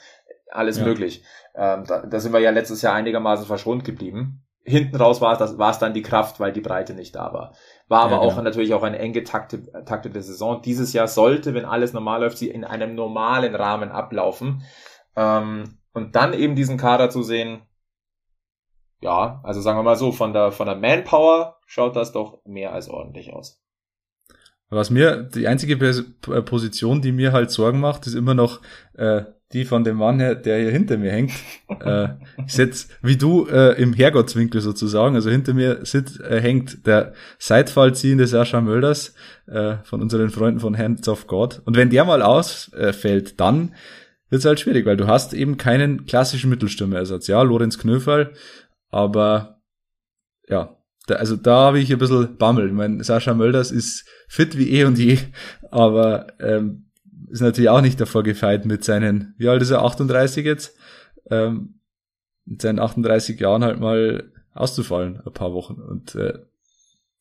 [0.51, 0.85] alles ja.
[0.85, 1.23] möglich.
[1.55, 4.45] Ähm, da, da sind wir ja letztes Jahr einigermaßen verschont geblieben.
[4.63, 7.55] Hinten raus war es dann die Kraft, weil die Breite nicht da war.
[7.91, 8.43] War aber ja, auch genau.
[8.43, 10.61] natürlich auch eine eng getaktete Saison.
[10.61, 14.63] Dieses Jahr sollte, wenn alles normal läuft, sie in einem normalen Rahmen ablaufen.
[15.17, 17.63] Ähm, und dann eben diesen Kader zu sehen,
[19.01, 22.71] ja, also sagen wir mal so, von der, von der Manpower schaut das doch mehr
[22.71, 23.60] als ordentlich aus.
[24.73, 28.61] Was mir, die einzige Position, die mir halt Sorgen macht, ist immer noch
[28.93, 31.33] äh, die von dem Mann, her, der hier hinter mir hängt.
[31.81, 32.09] äh,
[32.45, 35.15] ich sitz, wie du, äh, im Herrgottswinkel sozusagen.
[35.15, 39.13] Also hinter mir sitzt, äh, hängt der Seitfallziehende Sascha Mölders
[39.47, 41.61] äh, von unseren Freunden von Hands of God.
[41.65, 43.75] Und wenn der mal ausfällt, dann
[44.29, 47.27] wird es halt schwierig, weil du hast eben keinen klassischen Mittelstürmerersatz.
[47.27, 48.31] Ja, Lorenz Knöferl,
[48.89, 49.61] aber
[50.47, 52.67] ja, da, also da habe ich ein bisschen Bammel.
[52.67, 55.17] Ich meine, Sascha Mölders ist fit wie eh und je,
[55.71, 56.91] aber ähm,
[57.29, 60.75] ist natürlich auch nicht davor gefeit mit seinen, wie alt ist er, 38 jetzt,
[61.29, 61.79] ähm,
[62.45, 65.75] mit seinen 38 Jahren halt mal auszufallen, ein paar Wochen.
[65.75, 66.39] Und äh,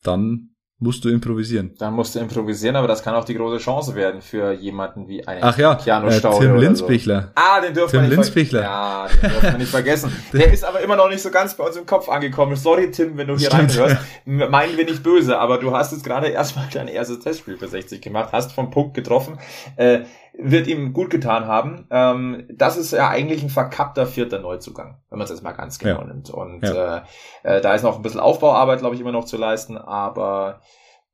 [0.03, 0.50] dann
[0.81, 1.75] musst du improvisieren.
[1.77, 5.25] Dann musst du improvisieren, aber das kann auch die große Chance werden für jemanden wie
[5.27, 7.21] einen Ach ja, Keanu äh, Tim Linsbichler.
[7.21, 7.27] So.
[7.35, 8.61] Ah, den dürfen wir nicht Linsbichler.
[8.61, 10.11] Ja, den dürfen wir nicht vergessen.
[10.33, 12.55] Der ist aber immer noch nicht so ganz bei uns im Kopf angekommen.
[12.55, 13.77] Sorry, Tim, wenn du hier Stimmt.
[13.77, 13.97] reinhörst.
[14.25, 18.01] Meinen wir nicht böse, aber du hast jetzt gerade erstmal dein erstes Testspiel für 60
[18.01, 19.37] gemacht, hast vom Punkt getroffen.
[19.75, 20.01] Äh,
[20.37, 21.87] wird ihm gut getan haben.
[21.91, 25.79] Ähm, das ist ja eigentlich ein verkappter vierter Neuzugang, wenn man es jetzt mal ganz
[25.79, 26.07] genau ja.
[26.07, 26.29] nimmt.
[26.29, 26.97] Und ja.
[26.97, 27.01] äh,
[27.43, 30.61] äh, da ist noch ein bisschen Aufbauarbeit, glaube ich, immer noch zu leisten, aber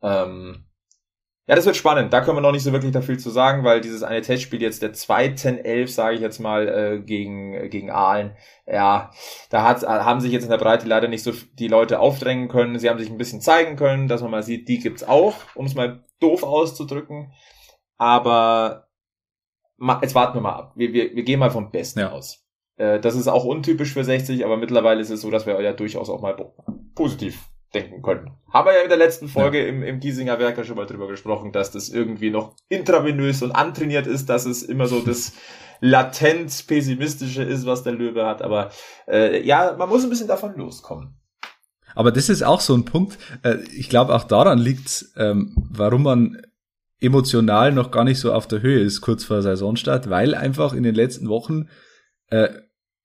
[0.01, 0.67] ähm,
[1.47, 2.11] ja, das wird spannend.
[2.11, 4.61] Da können wir noch nicht so wirklich da viel zu sagen, weil dieses eine Testspiel
[4.61, 9.11] jetzt der zweiten Elf, sage ich jetzt mal, äh, gegen, äh, gegen Aalen, ja,
[9.49, 12.77] da hat, haben sich jetzt in der Breite leider nicht so die Leute aufdrängen können.
[12.79, 15.65] Sie haben sich ein bisschen zeigen können, dass man mal sieht, die gibt's auch, um
[15.65, 17.31] es mal doof auszudrücken.
[17.97, 18.86] Aber
[20.01, 20.73] jetzt warten wir mal ab.
[20.75, 22.11] Wir, wir, wir gehen mal vom Besten ja.
[22.11, 22.45] aus.
[22.77, 25.73] Äh, das ist auch untypisch für 60, aber mittlerweile ist es so, dass wir ja
[25.73, 26.35] durchaus auch mal
[26.95, 28.31] positiv denken können.
[28.51, 29.67] Haben wir ja in der letzten Folge ja.
[29.67, 33.51] im, im Giesinger Werk ja schon mal drüber gesprochen, dass das irgendwie noch intravenös und
[33.51, 35.33] antrainiert ist, dass es immer so das
[35.79, 38.41] latent pessimistische ist, was der Löwe hat.
[38.41, 38.71] Aber
[39.07, 41.19] äh, ja, man muss ein bisschen davon loskommen.
[41.93, 43.17] Aber das ist auch so ein Punkt.
[43.43, 46.41] Äh, ich glaube, auch daran liegt, ähm, warum man
[46.99, 50.83] emotional noch gar nicht so auf der Höhe ist, kurz vor Saisonstart, weil einfach in
[50.83, 51.67] den letzten Wochen
[52.27, 52.49] äh,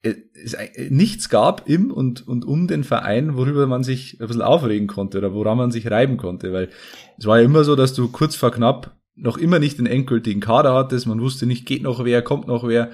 [0.02, 0.56] es
[0.90, 5.18] nichts gab im und, und um den Verein, worüber man sich ein bisschen aufregen konnte
[5.18, 6.70] oder woran man sich reiben konnte, weil
[7.18, 10.40] es war ja immer so, dass du kurz vor knapp noch immer nicht den endgültigen
[10.40, 12.90] Kader hattest, man wusste nicht, geht noch wer, kommt noch wer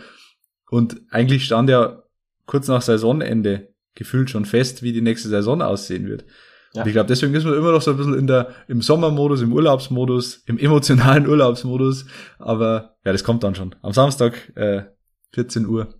[0.70, 2.02] und eigentlich stand ja
[2.44, 6.24] kurz nach Saisonende gefühlt schon fest, wie die nächste Saison aussehen wird.
[6.74, 6.82] Ja.
[6.82, 9.40] Und ich glaube, deswegen ist man immer noch so ein bisschen in der, im Sommermodus,
[9.40, 12.06] im Urlaubsmodus, im emotionalen Urlaubsmodus,
[12.38, 13.74] aber ja, das kommt dann schon.
[13.82, 14.82] Am Samstag, äh,
[15.32, 15.94] 14 Uhr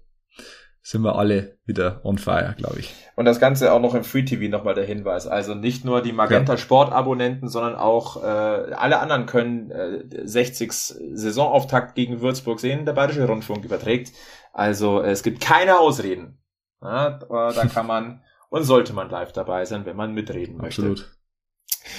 [0.83, 2.95] sind wir alle wieder on fire, glaube ich.
[3.15, 5.27] Und das Ganze auch noch im Free TV nochmal der Hinweis.
[5.27, 10.73] Also nicht nur die Magenta Sport Abonnenten, sondern auch äh, alle anderen können äh, 60
[10.73, 14.13] Saisonauftakt gegen Würzburg sehen, der Bayerische Rundfunk überträgt.
[14.55, 16.39] Also äh, es gibt keine Ausreden.
[16.81, 20.83] Ja, da kann man und sollte man live dabei sein, wenn man mitreden möchte.
[20.83, 21.19] Absolut.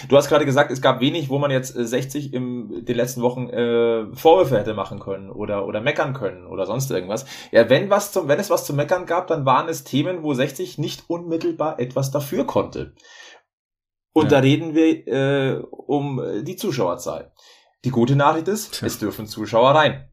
[0.08, 3.22] Du hast gerade gesagt, es gab wenig, wo man jetzt 60 äh, in den letzten
[3.22, 7.26] Wochen äh, Vorwürfe hätte machen können oder oder meckern können oder sonst irgendwas.
[7.52, 10.34] Ja, wenn was zum, wenn es was zu meckern gab, dann waren es Themen, wo
[10.34, 12.94] 60 nicht unmittelbar etwas dafür konnte.
[14.14, 14.30] Und ja.
[14.30, 17.32] da reden wir äh, um die Zuschauerzahl.
[17.86, 18.88] Die gute Nachricht ist, Tja.
[18.88, 20.10] es dürfen Zuschauer rein.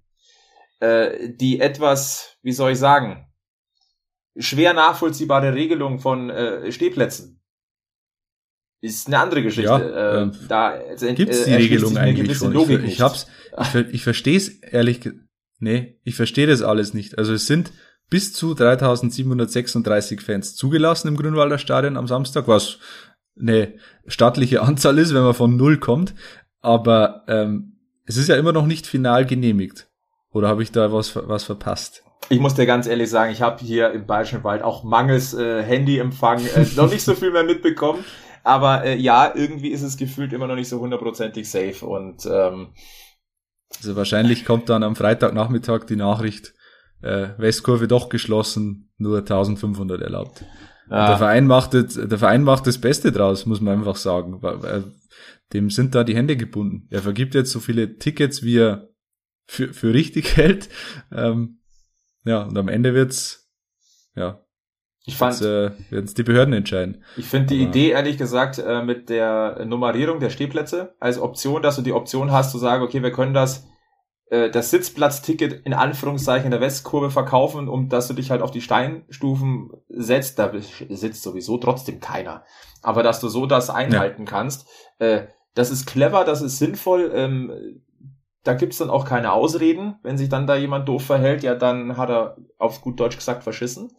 [0.80, 3.26] Äh, die etwas, wie soll ich sagen,
[4.38, 7.36] schwer nachvollziehbare Regelung von äh, Stehplätzen
[8.80, 9.70] ist eine andere Geschichte.
[9.70, 12.52] Ja, äh, da also, gibt's die äh, Regelung eigentlich schon.
[12.52, 13.26] Logik ich, ich hab's,
[13.60, 15.08] ich, ich verstehe es ehrlich,
[15.58, 17.18] nee, ich verstehe das alles nicht.
[17.18, 17.72] Also es sind
[18.08, 22.78] bis zu 3736 Fans zugelassen im Grünwalder Stadion am Samstag, was
[23.38, 23.74] eine
[24.06, 26.14] stattliche Anzahl ist, wenn man von null kommt.
[26.60, 29.88] Aber ähm, es ist ja immer noch nicht final genehmigt.
[30.30, 32.04] Oder habe ich da was, was verpasst?
[32.28, 35.62] Ich muss dir ganz ehrlich sagen, ich habe hier im Bayerischen Wald auch mangels äh,
[35.62, 38.04] Handyempfang äh, noch nicht so viel mehr mitbekommen.
[38.42, 42.68] Aber äh, ja, irgendwie ist es gefühlt immer noch nicht so hundertprozentig safe und ähm,
[43.78, 46.54] also wahrscheinlich kommt dann am Freitagnachmittag die Nachricht,
[47.02, 50.44] äh, Westkurve doch geschlossen, nur 1500 erlaubt.
[50.88, 51.08] Ja.
[51.08, 54.40] Der Verein macht das, der Verein macht das Beste draus, muss man einfach sagen.
[55.52, 56.86] Dem sind da die Hände gebunden.
[56.90, 58.88] Er vergibt jetzt so viele Tickets, wie er
[59.46, 60.68] für, für richtig hält.
[61.12, 61.60] Ähm,
[62.26, 63.50] ja, und am Ende wird's,
[64.14, 64.40] ja,
[65.06, 67.04] ich fand, äh, werden es die Behörden entscheiden.
[67.16, 71.76] Ich finde die Idee ehrlich gesagt äh, mit der Nummerierung der Stehplätze als Option, dass
[71.76, 73.68] du die Option hast zu sagen, okay, wir können das
[74.30, 78.50] äh, das Sitzplatzticket in Anführungszeichen in der Westkurve verkaufen, um dass du dich halt auf
[78.50, 80.38] die Steinstufen setzt.
[80.38, 80.52] Da
[80.88, 82.44] sitzt sowieso trotzdem keiner.
[82.82, 84.28] Aber dass du so das einhalten ja.
[84.28, 87.12] kannst, äh, das ist clever, das ist sinnvoll.
[87.14, 87.82] Ähm,
[88.46, 89.96] da gibt's dann auch keine Ausreden.
[90.02, 93.42] Wenn sich dann da jemand doof verhält, ja, dann hat er auf gut Deutsch gesagt
[93.42, 93.90] verschissen.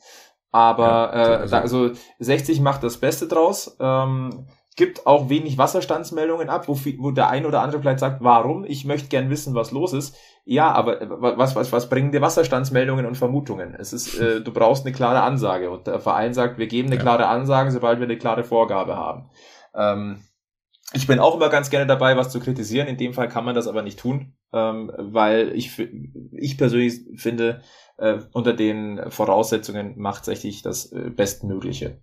[0.52, 3.76] Aber ja, äh, also, da, also 60 macht das Beste draus.
[3.80, 8.64] Ähm, gibt auch wenig Wasserstandsmeldungen ab, wo, wo der ein oder andere vielleicht sagt, warum?
[8.64, 10.16] Ich möchte gern wissen, was los ist.
[10.46, 13.76] Ja, aber äh, was, was, was bringen dir Wasserstandsmeldungen und Vermutungen?
[13.76, 15.72] Es ist, äh, du brauchst eine klare Ansage.
[15.72, 17.02] Und der Verein sagt, wir geben eine ja.
[17.02, 19.30] klare Ansage, sobald wir eine klare Vorgabe haben.
[19.76, 20.24] Ähm,
[20.94, 22.88] ich bin auch immer ganz gerne dabei, was zu kritisieren.
[22.88, 25.78] In dem Fall kann man das aber nicht tun, ähm, weil ich,
[26.32, 27.62] ich persönlich finde,
[27.98, 32.02] äh, unter den Voraussetzungen macht 60 das äh, Bestmögliche.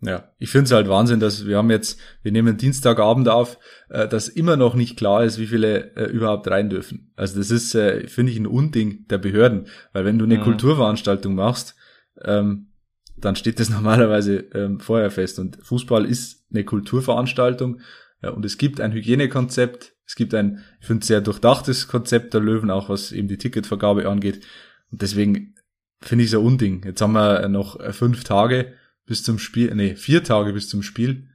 [0.00, 4.06] Ja, ich finde es halt Wahnsinn, dass wir haben jetzt, wir nehmen Dienstagabend auf, äh,
[4.06, 7.12] dass immer noch nicht klar ist, wie viele äh, überhaupt rein dürfen.
[7.16, 10.42] Also das ist, äh, finde ich, ein Unding der Behörden, weil wenn du eine mhm.
[10.42, 11.74] Kulturveranstaltung machst,
[12.22, 12.68] ähm,
[13.16, 15.38] dann steht das normalerweise ähm, vorher fest.
[15.38, 17.80] Und Fußball ist eine Kulturveranstaltung
[18.28, 22.70] und es gibt ein Hygienekonzept, es gibt ein, ich finde, sehr durchdachtes Konzept der Löwen,
[22.70, 24.44] auch was eben die Ticketvergabe angeht.
[24.90, 25.54] Und deswegen
[26.00, 26.84] finde ich es ein Unding.
[26.84, 28.74] Jetzt haben wir noch fünf Tage
[29.06, 31.28] bis zum Spiel, nee, vier Tage bis zum Spiel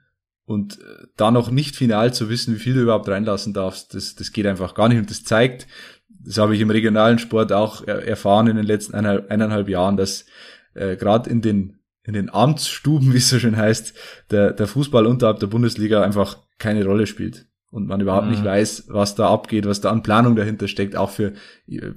[0.46, 4.16] und äh, da noch nicht final zu wissen, wie viel du überhaupt reinlassen darfst, das,
[4.16, 5.68] das geht einfach gar nicht und das zeigt,
[6.08, 10.26] das habe ich im regionalen Sport auch erfahren in den letzten eineinhalb, eineinhalb Jahren, dass
[10.74, 13.94] äh, gerade in den in den Amtsstuben, wie es so schön heißt,
[14.32, 18.32] der, der Fußball unterhalb der Bundesliga einfach keine Rolle spielt und man überhaupt mhm.
[18.32, 20.96] nicht weiß, was da abgeht, was da an Planung dahinter steckt.
[20.96, 21.34] Auch für
[21.68, 21.92] äh,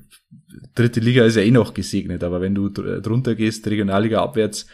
[0.75, 4.67] dritte Liga ist ja eh noch gesegnet, aber wenn du drunter gehst, Regionalliga abwärts,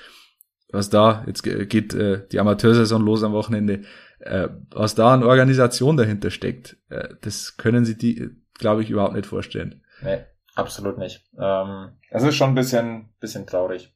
[0.71, 3.83] was da, jetzt geht äh, die Amateursaison los am Wochenende,
[4.21, 9.15] äh, was da an Organisation dahinter steckt, äh, das können sie die, glaube ich, überhaupt
[9.15, 9.83] nicht vorstellen.
[10.03, 10.25] Nee,
[10.55, 11.25] absolut nicht.
[11.39, 13.95] Ähm, das ist schon ein bisschen, bisschen traurig.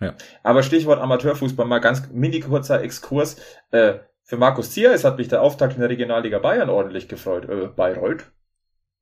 [0.00, 0.14] Ja.
[0.42, 3.36] Aber Stichwort Amateurfußball, mal ganz mini kurzer Exkurs.
[3.70, 3.98] Äh,
[4.30, 7.48] für Markus Zier, es hat mich der Auftakt in der Regionalliga Bayern ordentlich gefreut.
[7.48, 8.30] Äh, Bayreuth?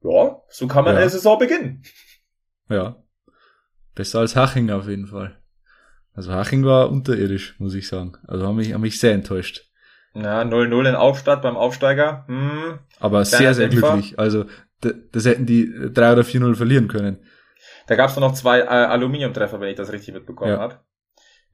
[0.03, 1.03] Ja, so kann man ja.
[1.03, 1.83] eine Saison beginnen.
[2.71, 2.97] Ja.
[3.95, 5.37] Besser als Haching auf jeden Fall.
[6.15, 8.17] Also Haching war unterirdisch, muss ich sagen.
[8.27, 9.71] Also haben mich, haben mich sehr enttäuscht.
[10.15, 12.25] Ja, 0-0 in Aufstadt beim Aufsteiger.
[12.27, 13.93] Hm, Aber sehr, sehr Dämpfer.
[13.93, 14.19] glücklich.
[14.19, 14.47] Also
[14.81, 17.23] das hätten die 3 oder 4-0 verlieren können.
[17.87, 20.59] Da gab es noch zwei äh, Aluminiumtreffer, wenn ich das richtig mitbekommen ja.
[20.59, 20.81] habe.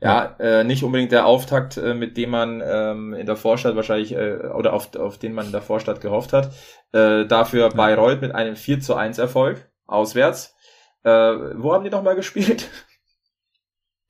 [0.00, 0.36] Ja.
[0.38, 4.36] Äh, nicht unbedingt der Auftakt, äh, mit dem man ähm, in der Vorstadt wahrscheinlich, äh,
[4.54, 6.52] oder auf, auf den man in der Vorstadt gehofft hat.
[6.92, 7.70] Äh, dafür.
[7.70, 10.54] Bayreuth mit einem 4 zu 1 Erfolg, auswärts.
[11.04, 12.68] Äh, wo haben die nochmal gespielt?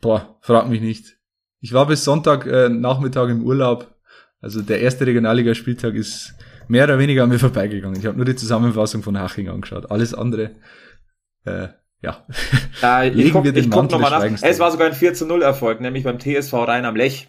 [0.00, 1.16] Boah, frag mich nicht.
[1.60, 3.94] Ich war bis Sonntag äh, Nachmittag im Urlaub.
[4.40, 6.34] Also der erste Regionalligaspieltag ist
[6.68, 7.98] mehr oder weniger an mir vorbeigegangen.
[7.98, 9.90] Ich habe nur die Zusammenfassung von Haching angeschaut.
[9.90, 10.50] Alles andere,
[11.44, 11.68] äh,
[12.04, 12.24] ja.
[12.82, 14.42] Äh, Legen guck, wir den ich guck nochmal nach.
[14.42, 17.28] Es war sogar ein 4 zu 0 Erfolg, nämlich beim TSV Rhein am Lech.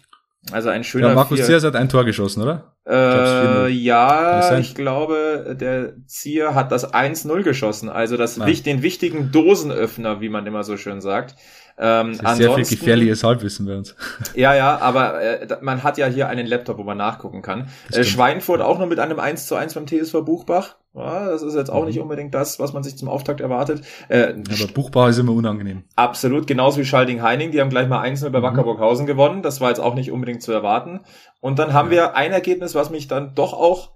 [0.52, 1.08] Also ein schöner.
[1.08, 2.76] Ja, Markus Ziers hat ein Tor geschossen, oder?
[2.88, 7.88] Äh, ja, ich glaube, der Zier hat das 1-0 geschossen.
[7.88, 11.34] Also das, den wichtigen Dosenöffner, wie man immer so schön sagt.
[11.78, 13.94] Ähm, das ist sehr viel gefährliches Halbwissen bei uns.
[14.34, 17.68] Ja, ja, aber äh, man hat ja hier einen Laptop, wo man nachgucken kann.
[17.92, 20.76] Äh, Schweinfurt auch nur mit einem 1 zu 1 beim TSV Buchbach.
[20.94, 21.88] Ja, das ist jetzt auch mhm.
[21.88, 23.82] nicht unbedingt das, was man sich zum Auftakt erwartet.
[24.08, 25.84] Äh, aber Buchbach ist immer unangenehm.
[25.94, 27.50] Absolut, genauso wie Schalding-Heining.
[27.50, 28.42] Die haben gleich mal 1 bei mhm.
[28.42, 29.42] Wackerburghausen gewonnen.
[29.42, 31.00] Das war jetzt auch nicht unbedingt zu erwarten.
[31.40, 31.92] Und dann haben ja.
[31.92, 33.90] wir ein Ergebnis, was mich dann doch auch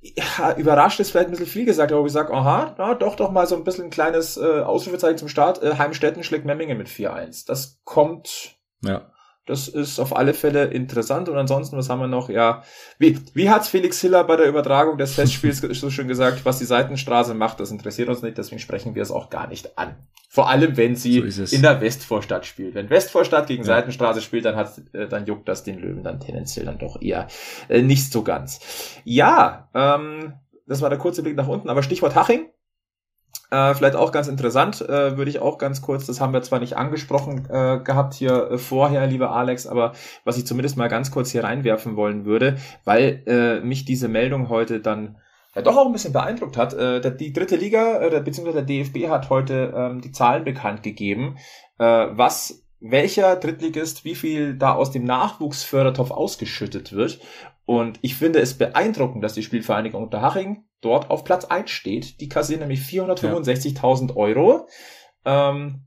[0.00, 3.30] ja, überrascht ist vielleicht ein bisschen viel gesagt, aber ich sage, aha, na, doch doch
[3.30, 5.62] mal so ein bisschen ein kleines äh, Ausrufezeichen zum Start.
[5.62, 7.46] Äh, Heimstetten schlägt Memmingen mit 4-1.
[7.46, 9.10] Das kommt ja.
[9.50, 11.28] Das ist auf alle Fälle interessant.
[11.28, 12.28] Und ansonsten, was haben wir noch?
[12.28, 12.62] Ja,
[12.98, 16.64] wie, wie hat Felix Hiller bei der Übertragung des Testspiels so schön gesagt, was die
[16.64, 19.96] Seitenstraße macht, das interessiert uns nicht, deswegen sprechen wir es auch gar nicht an.
[20.28, 22.76] Vor allem, wenn sie so in der Westvorstadt spielt.
[22.76, 23.66] Wenn Westvorstadt gegen ja.
[23.66, 27.26] Seitenstraße spielt, dann hat, äh, dann juckt das den Löwen dann tendenziell dann doch eher
[27.68, 28.60] äh, nicht so ganz.
[29.04, 30.34] Ja, ähm,
[30.68, 32.48] das war der kurze Blick nach unten, aber Stichwort Haching.
[33.50, 36.60] Äh, vielleicht auch ganz interessant, äh, würde ich auch ganz kurz, das haben wir zwar
[36.60, 39.92] nicht angesprochen äh, gehabt hier äh, vorher, lieber Alex, aber
[40.24, 44.48] was ich zumindest mal ganz kurz hier reinwerfen wollen würde, weil äh, mich diese Meldung
[44.50, 45.16] heute dann
[45.56, 46.74] ja, doch auch ein bisschen beeindruckt hat.
[46.74, 51.36] Äh, die dritte Liga, äh, beziehungsweise der DFB hat heute ähm, die Zahlen bekannt gegeben,
[51.82, 57.20] was welcher Drittligist wie viel da aus dem Nachwuchsfördertopf ausgeschüttet wird.
[57.64, 62.20] Und ich finde es beeindruckend, dass die Spielvereinigung Unterhaching dort auf Platz 1 steht.
[62.20, 64.66] Die kassieren nämlich 465.000 Euro.
[65.24, 65.86] Ähm,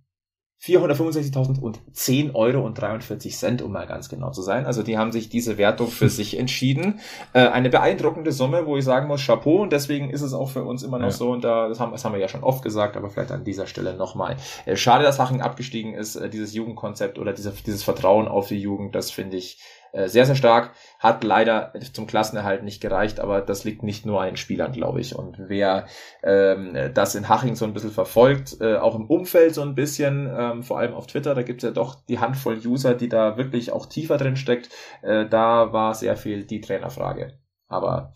[0.64, 4.66] 465.010 Euro und 43 Cent, um mal ganz genau zu sein.
[4.66, 7.02] Also die haben sich diese Wertung für sich entschieden.
[7.34, 9.62] Äh, eine beeindruckende Summe, wo ich sagen muss, Chapeau.
[9.62, 11.12] Und deswegen ist es auch für uns immer noch ja.
[11.12, 11.32] so.
[11.32, 13.68] Und da, das haben, das haben wir ja schon oft gesagt, aber vielleicht an dieser
[13.68, 14.38] Stelle nochmal.
[14.66, 16.16] Äh, schade, dass Haching abgestiegen ist.
[16.16, 19.60] Äh, dieses Jugendkonzept oder diese, dieses Vertrauen auf die Jugend, das finde ich
[19.94, 20.72] äh, sehr, sehr stark.
[21.00, 25.00] Hat leider zum Klassenerhalt nicht gereicht, aber das liegt nicht nur an den Spielern, glaube
[25.00, 25.16] ich.
[25.16, 25.86] Und wer
[26.24, 30.30] ähm, das in Haching so ein bisschen verfolgt, äh, auch im Umfeld so ein bisschen,
[30.36, 33.38] ähm, vor allem auf Twitter, da gibt es ja doch die Handvoll User, die da
[33.38, 34.70] wirklich auch tiefer drin steckt.
[35.04, 37.38] Äh, da war sehr viel die Trainerfrage.
[37.68, 38.14] Aber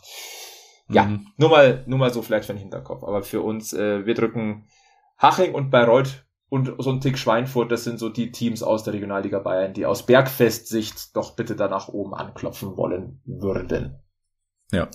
[0.90, 1.28] ja, mhm.
[1.38, 3.04] nur mal, nur mal so vielleicht für den Hinterkopf.
[3.04, 4.68] Aber für uns, äh, wir drücken
[5.20, 8.93] Haching und Bayreuth und so ein Tick Schweinfurt, das sind so die Teams aus der
[8.93, 14.00] Regionalliga Bayern, die aus Bergfest-Sicht doch bitte da nach oben anklopfen wollen würden.
[14.72, 14.89] Ja.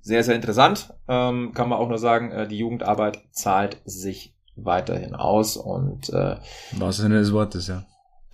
[0.00, 0.94] Sehr, sehr interessant.
[1.08, 6.36] Ähm, kann man auch nur sagen, äh, die Jugendarbeit zahlt sich weiterhin aus und äh,
[6.72, 7.84] was Sinne des Wortes, ja.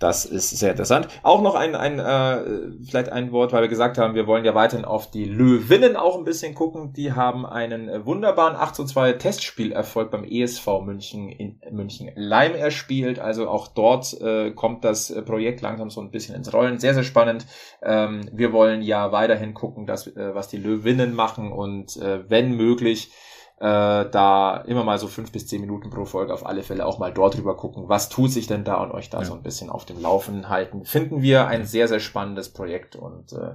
[0.01, 1.07] Das ist sehr interessant.
[1.21, 4.55] Auch noch ein, ein äh, vielleicht ein Wort, weil wir gesagt haben, wir wollen ja
[4.55, 6.91] weiterhin auf die Löwinnen auch ein bisschen gucken.
[6.91, 12.55] Die haben einen äh, wunderbaren 8 zu 2 Testspielerfolg beim ESV München in München Leim
[12.55, 13.19] erspielt.
[13.19, 16.79] Also auch dort äh, kommt das Projekt langsam so ein bisschen ins Rollen.
[16.79, 17.45] Sehr, sehr spannend.
[17.83, 22.57] Ähm, wir wollen ja weiterhin gucken, dass, äh, was die Löwinnen machen und äh, wenn
[22.57, 23.11] möglich
[23.61, 26.97] äh, da immer mal so fünf bis zehn Minuten pro Folge auf alle Fälle auch
[26.97, 29.25] mal dort drüber gucken, was tut sich denn da und euch da ja.
[29.25, 30.83] so ein bisschen auf dem Laufen halten.
[30.83, 33.53] Finden wir ein sehr, sehr spannendes Projekt und äh,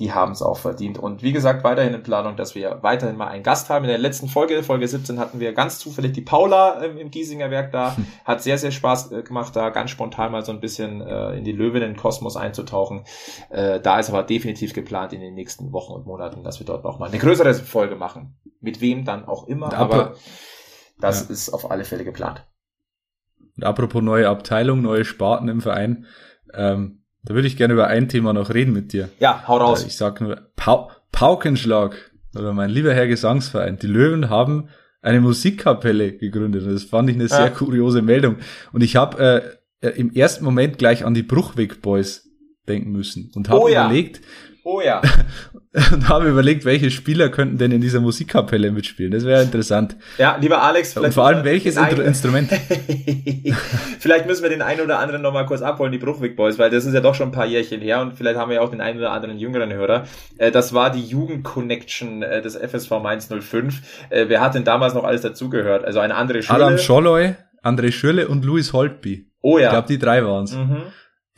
[0.00, 0.98] die haben es auch verdient.
[0.98, 3.84] Und wie gesagt, weiterhin in Planung, dass wir weiterhin mal einen Gast haben.
[3.84, 7.50] In der letzten Folge, Folge 17, hatten wir ganz zufällig die Paula ähm, im Giesinger
[7.50, 7.96] Werk da.
[7.96, 8.06] Hm.
[8.24, 11.44] Hat sehr, sehr Spaß äh, gemacht, da ganz spontan mal so ein bisschen äh, in
[11.44, 13.04] die Löwinnen-Kosmos einzutauchen.
[13.50, 16.82] Äh, da ist aber definitiv geplant in den nächsten Wochen und Monaten, dass wir dort
[16.82, 18.38] noch mal eine größere Folge machen.
[18.62, 20.14] Mit wem dann auch immer, aber
[20.98, 21.32] das ja.
[21.32, 22.46] ist auf alle Fälle geplant.
[23.56, 26.06] Und apropos neue Abteilung, neue Sparten im Verein.
[26.54, 29.08] Ähm, da würde ich gerne über ein Thema noch reden mit dir.
[29.18, 29.84] Ja, hau raus.
[29.84, 31.96] Äh, ich sag nur Pau Paukenschlag
[32.36, 33.78] oder mein lieber Herr Gesangsverein.
[33.78, 34.68] Die Löwen haben
[35.02, 36.64] eine Musikkapelle gegründet.
[36.66, 38.36] Das fand ich eine sehr kuriose Meldung.
[38.72, 42.28] Und ich habe äh, im ersten Moment gleich an die Bruchweg Boys
[42.68, 43.86] denken müssen und habe oh, ja.
[43.86, 44.20] überlegt,
[44.62, 45.02] Oh ja.
[45.92, 49.12] und habe überlegt, welche Spieler könnten denn in dieser Musikkapelle mitspielen.
[49.12, 49.96] Das wäre interessant.
[50.18, 50.96] Ja, lieber Alex.
[50.96, 52.50] Und vor allem welches Instru Instrument?
[54.00, 56.86] vielleicht müssen wir den einen oder anderen nochmal kurz abholen, die Bruchwig Boys, weil das
[56.86, 58.80] ist ja doch schon ein paar Jährchen her und vielleicht haben wir ja auch den
[58.80, 60.06] einen oder anderen jüngeren Hörer.
[60.38, 64.10] Äh, das war die Jugend-Connection äh, des FSV Mainz 05.
[64.10, 65.84] Äh, wer hat denn damals noch alles dazugehört?
[65.84, 66.64] Also eine andere Schule.
[66.64, 69.30] Adam Scholloy, André Schürle und Louis Holtby.
[69.40, 69.66] Oh ja.
[69.66, 70.52] Ich glaube, die drei waren's.
[70.56, 70.82] Mhm.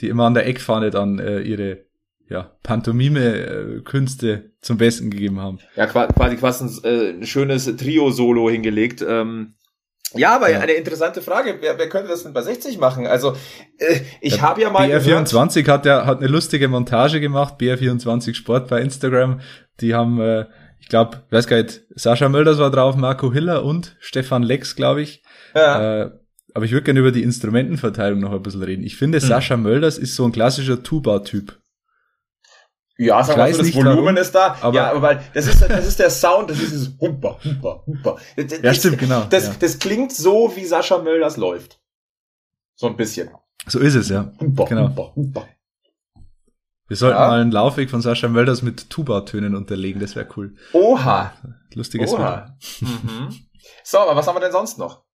[0.00, 1.84] Die immer an der Eckfahne dann ihre
[2.28, 5.58] ja, Pantomime-Künste zum Besten gegeben haben.
[5.76, 9.04] Ja, quasi quasi ein, äh, ein schönes Trio-Solo hingelegt.
[9.06, 9.54] Ähm,
[10.14, 10.60] ja, aber ja.
[10.60, 11.58] eine interessante Frage.
[11.60, 13.06] Wer, wer könnte das denn bei 60 machen?
[13.06, 13.34] Also,
[13.78, 14.88] äh, ich habe ja mal.
[14.88, 19.40] BR24 hat ja hat eine lustige Montage gemacht, BR24 Sport bei Instagram.
[19.80, 20.46] Die haben, äh,
[20.80, 25.02] ich glaube, weiß gar nicht, Sascha Mölders war drauf, Marco Hiller und Stefan Lex, glaube
[25.02, 25.22] ich.
[25.54, 26.02] Ja.
[26.02, 26.10] Äh,
[26.54, 28.84] aber ich würde gerne über die Instrumentenverteilung noch ein bisschen reden.
[28.84, 29.26] Ich finde, hm.
[29.26, 31.58] Sascha Mölders ist so ein klassischer Tuba-Typ.
[32.98, 34.56] Ja, sag mal, so, das Volumen warum, ist da.
[34.60, 37.82] Aber ja, aber weil das ist, das ist der Sound, das ist dieses Humper, Humper,
[37.86, 38.16] Humper.
[38.36, 39.24] Das, ja, stimmt, genau.
[39.30, 39.54] Das, ja.
[39.58, 41.80] das klingt so, wie Sascha Mölders läuft.
[42.74, 43.30] So ein bisschen.
[43.66, 44.32] So ist es, ja.
[44.38, 44.88] Humper, genau.
[44.88, 45.48] Humper, Humper.
[46.88, 47.28] Wir sollten ja.
[47.28, 50.54] mal einen Laufweg von Sascha Mölders mit Tuba-Tönen unterlegen, das wäre cool.
[50.74, 51.32] Oha.
[51.74, 52.56] Lustiges Oha.
[52.80, 53.28] Mhm.
[53.84, 55.04] So, aber was haben wir denn sonst noch?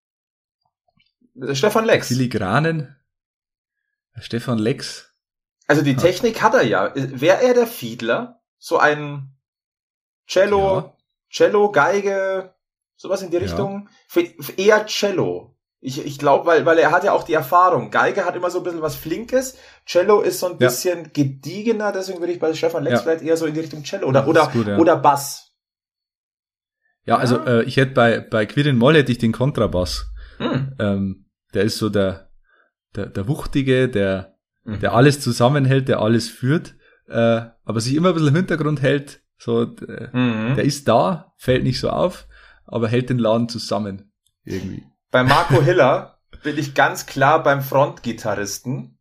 [1.53, 2.09] Stefan Lex.
[2.09, 2.97] Filigranen.
[4.19, 5.08] Stefan Lex
[5.69, 6.93] Also die Technik hat er ja.
[6.95, 8.41] Wäre er der Fiedler?
[8.57, 9.37] So ein
[10.27, 10.97] Cello, ja.
[11.31, 12.55] Cello, Geige,
[12.97, 13.89] sowas in die Richtung?
[14.15, 14.23] Ja.
[14.57, 15.55] Eher Cello.
[15.81, 17.91] Ich, ich glaube, weil, weil er hat ja auch die Erfahrung.
[17.91, 19.57] Geige hat immer so ein bisschen was Flinkes.
[19.87, 21.11] Cello ist so ein bisschen ja.
[21.13, 23.03] gediegener, deswegen würde ich bei Stefan Lex ja.
[23.03, 25.55] vielleicht eher so in die Richtung Cello oder, oder, gut, oder Bass.
[27.05, 30.07] Ja, also äh, ich hätte bei, bei Quirin Moll hätte ich den Kontrabass.
[30.39, 30.75] Hm.
[30.79, 32.31] Ähm, der ist so der,
[32.97, 34.38] der, der Wuchtige, der,
[34.69, 34.81] mhm.
[34.81, 36.75] der alles zusammenhält, der alles führt,
[37.09, 39.21] äh, aber sich immer ein bisschen im Hintergrund hält.
[39.39, 40.57] So, der, mhm.
[40.57, 42.27] der ist da, fällt nicht so auf,
[42.67, 44.13] aber hält den Laden zusammen.
[44.45, 44.85] Irgendwie.
[45.11, 48.99] Bei Marco Hiller bin ich ganz klar beim Frontgitarristen.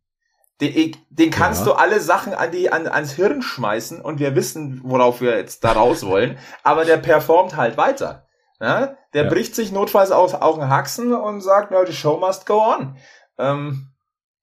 [0.60, 1.66] Den, den kannst ja.
[1.66, 5.62] du alle Sachen an die, an, ans Hirn schmeißen und wir wissen, worauf wir jetzt
[5.62, 8.26] da raus wollen, aber der performt halt weiter.
[8.60, 8.96] Ja?
[9.14, 9.28] Der ja.
[9.30, 12.96] bricht sich notfalls auch, auch einen Haxen und sagt, no, the show must go on.
[13.38, 13.92] Ähm,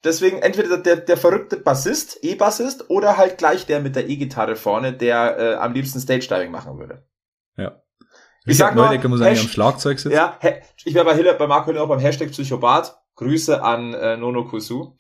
[0.06, 4.94] deswegen entweder der, der verrückte Bassist, E-Bassist, oder halt gleich der mit der E-Gitarre vorne,
[4.94, 7.06] der äh, am liebsten Stage-Diving machen würde.
[7.58, 7.82] Ja.
[8.46, 10.16] Ich sag nur, muss eigentlich am Schlagzeug sitzen.
[10.16, 10.40] Ja,
[10.84, 12.96] ich wäre bei, Hiller, bei Marco Hiller auch beim Hashtag Psychopath.
[13.16, 14.98] Grüße an äh, Nono Kusu.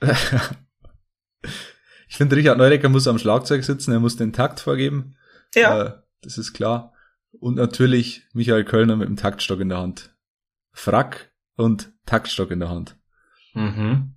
[2.08, 5.16] ich finde, Richard Neudecker muss am Schlagzeug sitzen, er muss den Takt vorgeben.
[5.54, 5.82] Ja.
[5.82, 5.92] Äh,
[6.22, 6.92] das ist klar.
[7.40, 10.14] Und natürlich Michael Kölner mit dem Taktstock in der Hand.
[10.72, 12.96] Frack und Taktstock in der Hand.
[13.54, 14.14] Mhm.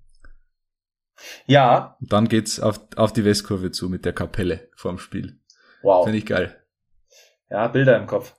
[1.46, 1.98] Ja.
[2.00, 5.40] Und dann geht's auf, auf die Westkurve zu mit der Kapelle vorm Spiel.
[5.82, 6.04] Wow.
[6.06, 6.56] Finde ich geil.
[7.50, 8.36] Ja, Bilder im Kopf.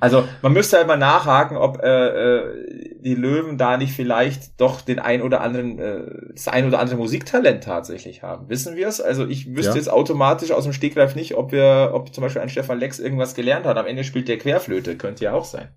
[0.00, 4.80] also man müsste halt mal nachhaken, ob äh, äh, die Löwen da nicht vielleicht doch
[4.80, 8.48] den ein oder anderen, äh, das ein oder andere Musiktalent tatsächlich haben.
[8.48, 9.00] Wissen wir es?
[9.00, 9.76] Also ich wüsste ja.
[9.76, 13.34] jetzt automatisch aus dem Stegreif nicht, ob wir, ob zum Beispiel ein Stefan Lex irgendwas
[13.34, 13.76] gelernt hat.
[13.76, 15.68] Am Ende spielt der Querflöte, könnte ja auch sein.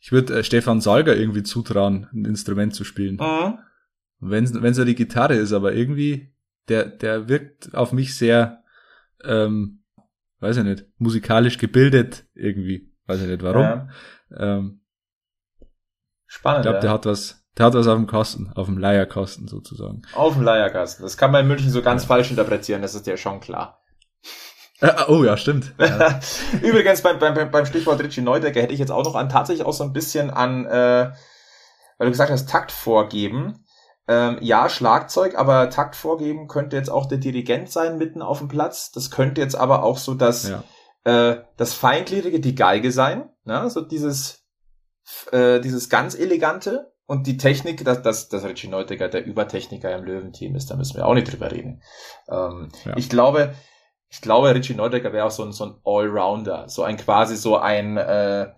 [0.00, 3.16] Ich würde äh, Stefan Salger irgendwie zutrauen, ein Instrument zu spielen.
[3.16, 3.58] Mhm.
[4.18, 6.34] Wenn wenn so die Gitarre ist, aber irgendwie
[6.68, 8.64] der der wirkt auf mich sehr
[9.24, 9.80] ähm,
[10.40, 12.92] weiß ich nicht, musikalisch gebildet irgendwie.
[13.06, 13.62] Weiß ich nicht warum.
[13.62, 13.88] Ja.
[14.36, 14.80] Ähm,
[16.26, 16.60] Spannend.
[16.60, 16.80] Ich glaube, ja.
[16.80, 20.02] der hat was, der hat was auf dem Kasten, auf dem Leierkasten sozusagen.
[20.14, 21.02] Auf dem Leierkasten.
[21.02, 22.08] Das kann man in München so ganz ja.
[22.08, 23.79] falsch interpretieren, das ist ja schon klar.
[24.80, 25.74] Äh, oh ja, stimmt.
[25.78, 26.20] Ja.
[26.62, 29.72] Übrigens beim, beim, beim Stichwort Richie Neudecker hätte ich jetzt auch noch an tatsächlich auch
[29.72, 31.12] so ein bisschen an, äh,
[31.98, 33.64] weil du gesagt hast, Takt vorgeben.
[34.08, 38.48] Ähm, ja, Schlagzeug, aber Takt vorgeben könnte jetzt auch der Dirigent sein mitten auf dem
[38.48, 38.90] Platz.
[38.90, 40.64] Das könnte jetzt aber auch so das, ja.
[41.04, 43.28] äh, das Feingliedrige, die Geige sein.
[43.44, 43.70] Ne?
[43.70, 44.46] So dieses,
[45.30, 50.04] äh, dieses ganz elegante und die Technik, dass, dass, dass Richie Neudecker der Übertechniker im
[50.04, 51.82] Löwenteam ist, da müssen wir auch nicht drüber reden.
[52.28, 52.96] Ähm, ja.
[52.96, 53.54] Ich glaube,
[54.10, 57.56] ich glaube, Richie Neudecker wäre auch so ein, so ein Allrounder, so ein quasi so
[57.56, 58.48] ein äh,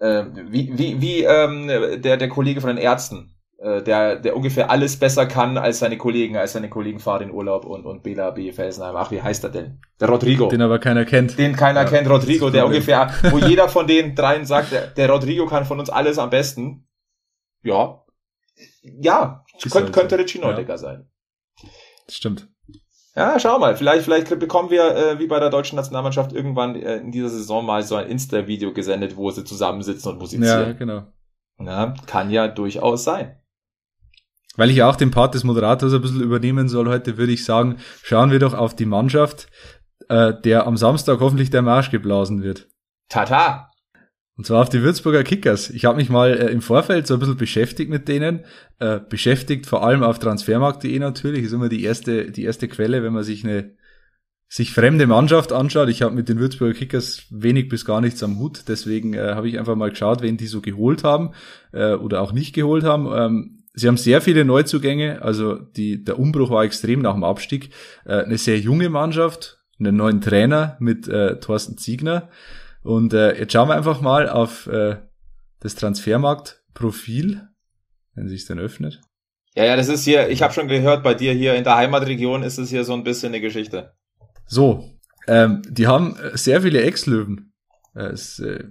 [0.00, 1.68] äh, wie, wie, wie ähm,
[2.02, 5.98] der, der Kollege von den Ärzten, äh, der, der ungefähr alles besser kann als seine
[5.98, 8.52] Kollegen, als seine Kollegen fahren in Urlaub und, und Bela B.
[8.52, 8.96] Felsenheim.
[8.96, 9.80] Ach, wie heißt er denn?
[10.00, 10.48] Der Rodrigo.
[10.48, 11.38] Den aber keiner kennt.
[11.38, 15.10] Den keiner ja, kennt, Rodrigo, der ungefähr, wo jeder von den dreien sagt, der, der
[15.10, 16.86] Rodrigo kann von uns alles am besten.
[17.62, 18.04] Ja.
[18.82, 20.78] Ja, könnte, könnte Richie Neudecker ja.
[20.78, 21.10] sein.
[22.08, 22.48] Stimmt.
[23.18, 26.98] Ja, schau mal, vielleicht, vielleicht bekommen wir, äh, wie bei der deutschen Nationalmannschaft, irgendwann äh,
[26.98, 30.68] in dieser Saison mal so ein Insta-Video gesendet, wo sie zusammensitzen und musizieren.
[30.68, 31.02] Ja, genau.
[31.56, 33.36] Na, kann ja durchaus sein.
[34.56, 37.44] Weil ich ja auch den Part des Moderators ein bisschen übernehmen soll heute, würde ich
[37.44, 39.48] sagen, schauen wir doch auf die Mannschaft,
[40.08, 42.68] äh, der am Samstag hoffentlich der Marsch geblasen wird.
[43.08, 43.67] Tata!
[44.38, 45.68] Und zwar auf die Würzburger Kickers.
[45.68, 48.44] Ich habe mich mal äh, im Vorfeld so ein bisschen beschäftigt mit denen.
[48.78, 51.42] Äh, beschäftigt vor allem auf transfermarkt.de natürlich.
[51.42, 53.72] Ist immer die erste, die erste Quelle, wenn man sich eine
[54.46, 55.88] sich fremde Mannschaft anschaut.
[55.88, 58.62] Ich habe mit den Würzburger Kickers wenig bis gar nichts am Hut.
[58.68, 61.32] Deswegen äh, habe ich einfach mal geschaut, wen die so geholt haben
[61.72, 63.08] äh, oder auch nicht geholt haben.
[63.12, 67.70] Ähm, Sie haben sehr viele Neuzugänge, also die, der Umbruch war extrem nach dem Abstieg.
[68.04, 72.28] Äh, eine sehr junge Mannschaft, einen neuen Trainer mit äh, Thorsten Ziegner.
[72.82, 74.96] Und äh, jetzt schauen wir einfach mal auf äh,
[75.60, 77.48] das Transfermarktprofil,
[78.14, 79.00] wenn sich dann öffnet.
[79.54, 82.42] Ja, ja, das ist hier, ich habe schon gehört, bei dir hier in der Heimatregion
[82.42, 83.92] ist es hier so ein bisschen eine Geschichte.
[84.46, 84.84] So,
[85.26, 87.52] ähm, die haben sehr viele Ex-Löwen.
[87.94, 88.64] Äh, äh,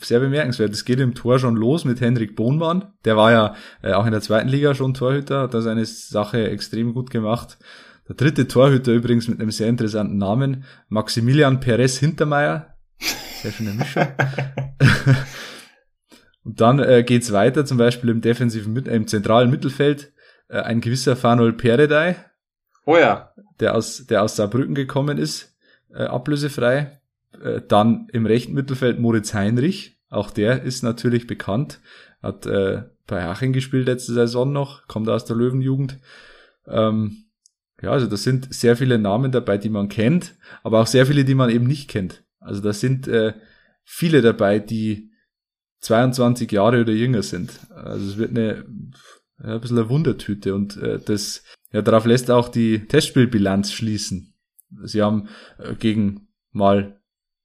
[0.00, 0.72] sehr bemerkenswert.
[0.72, 2.92] Es geht im Tor schon los mit Henrik Bohnmann.
[3.04, 6.50] Der war ja äh, auch in der zweiten Liga schon Torhüter, hat da seine Sache
[6.50, 7.58] extrem gut gemacht.
[8.08, 12.74] Der dritte Torhüter übrigens mit einem sehr interessanten Namen, Maximilian Perez Hintermeier.
[13.46, 14.06] Sehr schöne Mischung.
[16.44, 20.12] Und dann äh, geht's weiter, zum Beispiel im defensiven, äh, im zentralen Mittelfeld,
[20.48, 22.16] äh, ein gewisser Fanol Peredai.
[22.86, 23.32] Oh ja.
[23.60, 25.56] Der aus, der aus Saarbrücken gekommen ist,
[25.94, 27.00] äh, ablösefrei.
[27.40, 30.00] Äh, dann im rechten Mittelfeld Moritz Heinrich.
[30.08, 31.78] Auch der ist natürlich bekannt.
[32.20, 36.00] Hat äh, bei Haching gespielt letzte Saison noch, kommt aus der Löwenjugend.
[36.66, 37.26] Ähm,
[37.80, 40.34] ja, also da sind sehr viele Namen dabei, die man kennt,
[40.64, 42.24] aber auch sehr viele, die man eben nicht kennt.
[42.46, 43.34] Also da sind äh,
[43.84, 45.10] viele dabei, die
[45.80, 47.60] 22 Jahre oder jünger sind.
[47.74, 48.64] Also es wird eine
[49.38, 54.34] ein bisschen eine Wundertüte und äh, das ja darauf lässt auch die Testspielbilanz schließen.
[54.84, 55.28] Sie haben
[55.58, 57.00] äh, gegen mal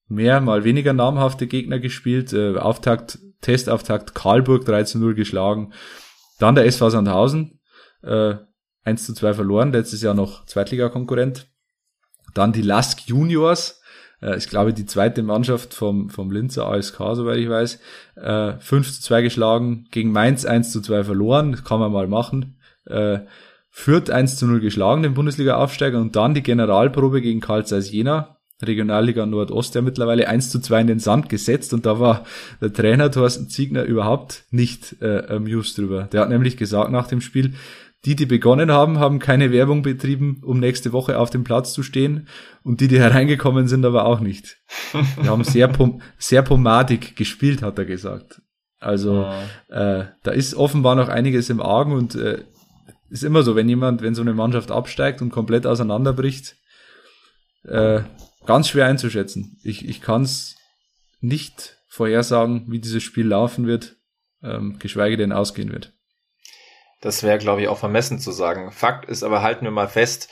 [0.08, 2.34] mehr, mal weniger namhafte Gegner gespielt.
[2.34, 5.74] Äh, Auftakt, Testauftakt Karlburg 3 zu 0 geschlagen.
[6.40, 7.60] Dann der SV Sandhausen,
[8.04, 8.36] äh,
[8.84, 11.48] 1 zu 2 verloren, letztes Jahr noch Zweitligakonkurrent.
[12.34, 13.81] Dann die Lask Juniors,
[14.22, 17.80] äh, ich glaube die zweite Mannschaft vom, vom Linzer ASK, soweit ich weiß,
[18.16, 22.08] äh, 5 zu 2 geschlagen, gegen Mainz 1 zu 2 verloren, das kann man mal
[22.08, 22.58] machen.
[22.86, 23.20] Äh,
[23.70, 28.38] Fürth 1 zu 0 geschlagen, den Bundesliga-Aufsteiger, und dann die Generalprobe gegen Karl Zeiss Jena,
[28.62, 32.26] Regionalliga Nordost, ja mittlerweile 1 zu 2 in den Sand gesetzt und da war
[32.62, 36.04] der Trainer Thorsten Ziegner überhaupt nicht äh, amused drüber.
[36.12, 37.56] Der hat nämlich gesagt nach dem Spiel,
[38.06, 41.84] die, die begonnen haben, haben keine Werbung betrieben, um nächste Woche auf dem Platz zu
[41.84, 42.28] stehen.
[42.64, 44.58] Und die, die hereingekommen sind, aber auch nicht.
[45.22, 48.42] Die haben sehr, pom sehr pomadig gespielt, hat er gesagt.
[48.80, 49.32] Also
[49.70, 52.44] äh, da ist offenbar noch einiges im Argen und äh,
[53.12, 56.56] ist immer so, wenn jemand, wenn so eine Mannschaft absteigt und komplett auseinanderbricht,
[57.66, 58.02] äh,
[58.48, 59.60] ganz schwer einzuschätzen.
[59.64, 60.56] Ich, ich kann es
[61.20, 63.98] nicht vorhersagen, wie dieses Spiel laufen wird,
[64.42, 65.94] ähm, geschweige denn ausgehen wird.
[67.02, 68.72] Das wäre, glaube ich, auch vermessen zu sagen.
[68.72, 70.30] Fakt ist aber, halten wir mal fest,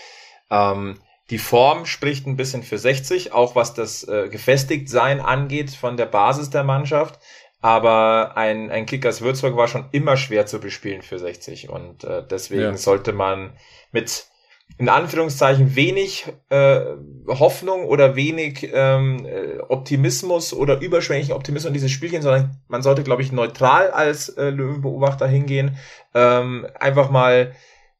[0.49, 0.99] ähm,
[1.29, 6.07] die Form spricht ein bisschen für 60, auch was das äh, Gefestigtsein angeht von der
[6.07, 7.19] Basis der Mannschaft.
[7.61, 11.69] Aber ein, ein Kickers Würzburg war schon immer schwer zu bespielen für 60.
[11.69, 12.77] Und äh, deswegen ja.
[12.77, 13.53] sollte man
[13.91, 14.27] mit
[14.77, 16.81] in Anführungszeichen wenig äh,
[17.27, 22.81] Hoffnung oder wenig ähm, äh, Optimismus oder überschwänglichen Optimismus in dieses Spiel gehen, sondern man
[22.81, 25.77] sollte, glaube ich, neutral als äh, Löwenbeobachter hingehen.
[26.13, 27.53] Ähm, einfach mal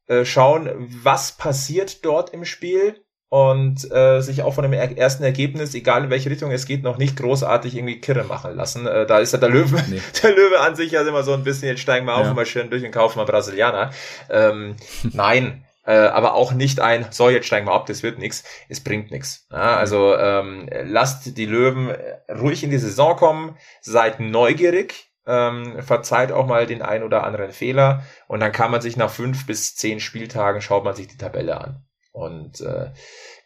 [0.06, 0.70] äh, schauen,
[1.02, 6.10] was passiert dort im Spiel und äh, sich auch von dem ersten Ergebnis, egal in
[6.10, 8.86] welche Richtung es geht, noch nicht großartig irgendwie Kirre machen lassen.
[8.86, 10.00] Äh, da ist ja der Löwe, nee.
[10.22, 12.30] der Löwe an sich ja immer so ein bisschen, jetzt steigen wir auf ja.
[12.30, 13.92] und marschieren durch und kaufen mal Brasilianer.
[14.28, 14.74] Ähm,
[15.12, 18.82] nein, äh, aber auch nicht ein, so jetzt steigen wir ab, das wird nichts, es
[18.82, 19.46] bringt nichts.
[19.50, 21.94] Ja, also ähm, lasst die Löwen
[22.28, 27.52] ruhig in die Saison kommen, seid neugierig, ähm, verzeiht auch mal den ein oder anderen
[27.52, 31.18] Fehler und dann kann man sich nach fünf bis zehn Spieltagen schaut man sich die
[31.18, 31.84] Tabelle an.
[32.12, 32.90] Und äh,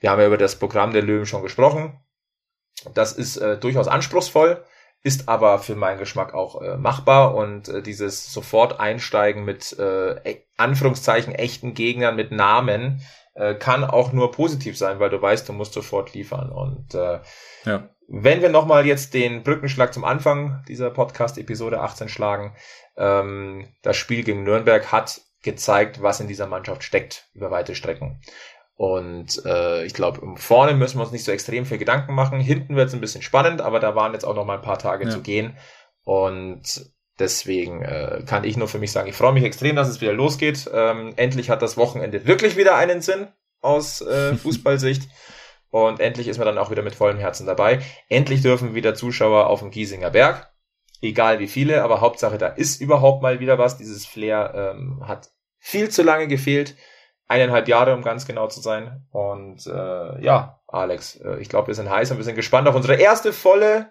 [0.01, 2.01] wir haben ja über das Programm der Löwen schon gesprochen.
[2.95, 4.64] Das ist äh, durchaus anspruchsvoll
[5.05, 10.15] ist aber für meinen Geschmack auch äh, machbar und äh, dieses sofort Einsteigen mit äh,
[10.29, 13.03] e, Anführungszeichen echten Gegnern mit Namen
[13.35, 17.21] äh, kann auch nur positiv sein, weil du weißt, du musst sofort liefern und äh,
[17.67, 17.91] ja.
[18.09, 22.57] wenn wir nochmal jetzt den Brückenschlag zum Anfang dieser Podcast-Episode 18 schlagen,
[22.97, 28.23] ähm, das Spiel gegen Nürnberg hat gezeigt, was in dieser Mannschaft steckt über weite Strecken.
[28.77, 32.41] Und äh, ich glaube, vorne müssen wir uns nicht so extrem viel Gedanken machen.
[32.41, 34.79] Hinten wird es ein bisschen spannend, aber da waren jetzt auch noch mal ein paar
[34.79, 35.11] Tage ja.
[35.11, 35.57] zu gehen.
[36.03, 40.01] Und deswegen äh, kann ich nur für mich sagen, ich freue mich extrem, dass es
[40.01, 40.68] wieder losgeht.
[40.72, 43.29] Ähm, endlich hat das Wochenende wirklich wieder einen Sinn
[43.61, 45.09] aus äh, Fußballsicht.
[45.70, 47.81] Und endlich ist man dann auch wieder mit vollem Herzen dabei.
[48.09, 50.53] Endlich dürfen wieder Zuschauer auf dem Giesinger Berg.
[51.01, 53.77] Egal wie viele, aber Hauptsache, da ist überhaupt mal wieder was.
[53.77, 56.77] Dieses Flair ähm, hat viel zu lange gefehlt
[57.35, 59.07] eineinhalb Jahre, um ganz genau zu sein.
[59.11, 62.76] Und äh, ja, Alex, äh, ich glaube, wir sind heiß und wir sind gespannt auf
[62.76, 63.91] unsere erste volle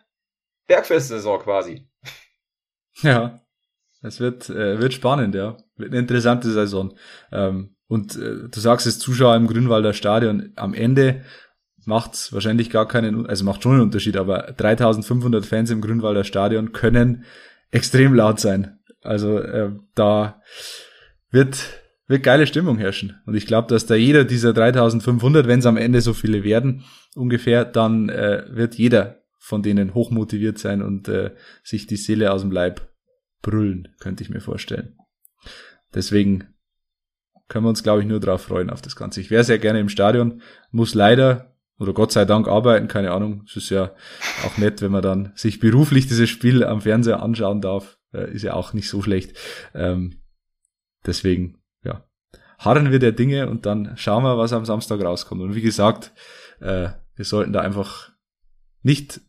[0.67, 1.87] Bergfest-Saison quasi.
[3.01, 3.39] Ja,
[4.03, 5.57] es wird, äh, wird spannend, ja.
[5.77, 6.95] Wird eine interessante Saison.
[7.31, 11.23] Ähm, und äh, du sagst es, Zuschauer im Grünwalder Stadion, am Ende
[11.85, 16.71] macht's wahrscheinlich gar keinen, also macht schon einen Unterschied, aber 3500 Fans im Grünwalder Stadion
[16.71, 17.25] können
[17.71, 18.79] extrem laut sein.
[19.01, 20.39] Also äh, da
[21.31, 21.82] wird
[22.13, 23.19] wird geile Stimmung herrschen.
[23.25, 26.83] Und ich glaube, dass da jeder dieser 3500, wenn es am Ende so viele werden,
[27.15, 31.31] ungefähr, dann äh, wird jeder von denen hochmotiviert sein und äh,
[31.63, 32.87] sich die Seele aus dem Leib
[33.41, 34.95] brüllen, könnte ich mir vorstellen.
[35.93, 36.53] Deswegen
[37.49, 39.19] können wir uns, glaube ich, nur darauf freuen auf das Ganze.
[39.19, 40.41] Ich wäre sehr gerne im Stadion,
[40.71, 43.43] muss leider oder Gott sei Dank arbeiten, keine Ahnung.
[43.47, 43.91] Es ist ja
[44.45, 47.97] auch nett, wenn man dann sich beruflich dieses Spiel am Fernseher anschauen darf.
[48.13, 49.35] Äh, ist ja auch nicht so schlecht.
[49.73, 50.21] Ähm,
[51.05, 51.62] deswegen
[52.59, 55.41] harren wir der Dinge und dann schauen wir, was am Samstag rauskommt.
[55.41, 56.11] Und wie gesagt,
[56.59, 58.11] äh, wir sollten da einfach
[58.81, 59.21] nicht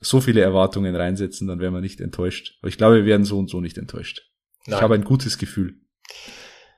[0.00, 2.58] so viele Erwartungen reinsetzen, dann wären wir nicht enttäuscht.
[2.60, 4.22] Aber ich glaube, wir werden so und so nicht enttäuscht.
[4.66, 4.76] Nein.
[4.76, 5.74] Ich habe ein gutes Gefühl.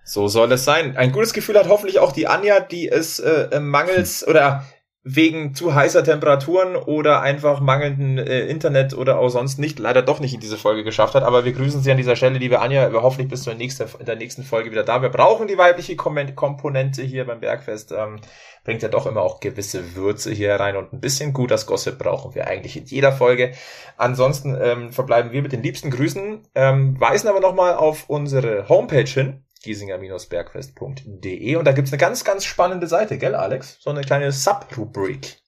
[0.05, 0.97] So soll es sein.
[0.97, 4.31] Ein gutes Gefühl hat hoffentlich auch die Anja, die es äh, mangels hm.
[4.31, 4.65] oder
[5.03, 10.21] wegen zu heißer Temperaturen oder einfach mangelnden äh, Internet oder auch sonst nicht, leider doch
[10.21, 11.23] nicht in diese Folge geschafft hat.
[11.23, 12.93] Aber wir grüßen Sie an dieser Stelle, liebe Anja.
[12.93, 15.01] Wir hoffentlich bis zur nächsten, in der nächsten Folge wieder da.
[15.01, 17.93] Wir brauchen die weibliche Komponente hier beim Bergfest.
[17.93, 18.21] Ähm,
[18.65, 22.35] bringt ja doch immer auch gewisse Würze hier rein und ein bisschen gutes Gossip brauchen
[22.35, 23.53] wir eigentlich in jeder Folge.
[23.97, 29.05] Ansonsten ähm, verbleiben wir mit den liebsten Grüßen, ähm, weisen aber nochmal auf unsere Homepage
[29.05, 33.79] hin, giesinger-bergfest.de und da gibt's eine ganz, ganz spannende Seite, gell Alex?
[33.81, 35.39] So eine kleine Sub-Rubrik.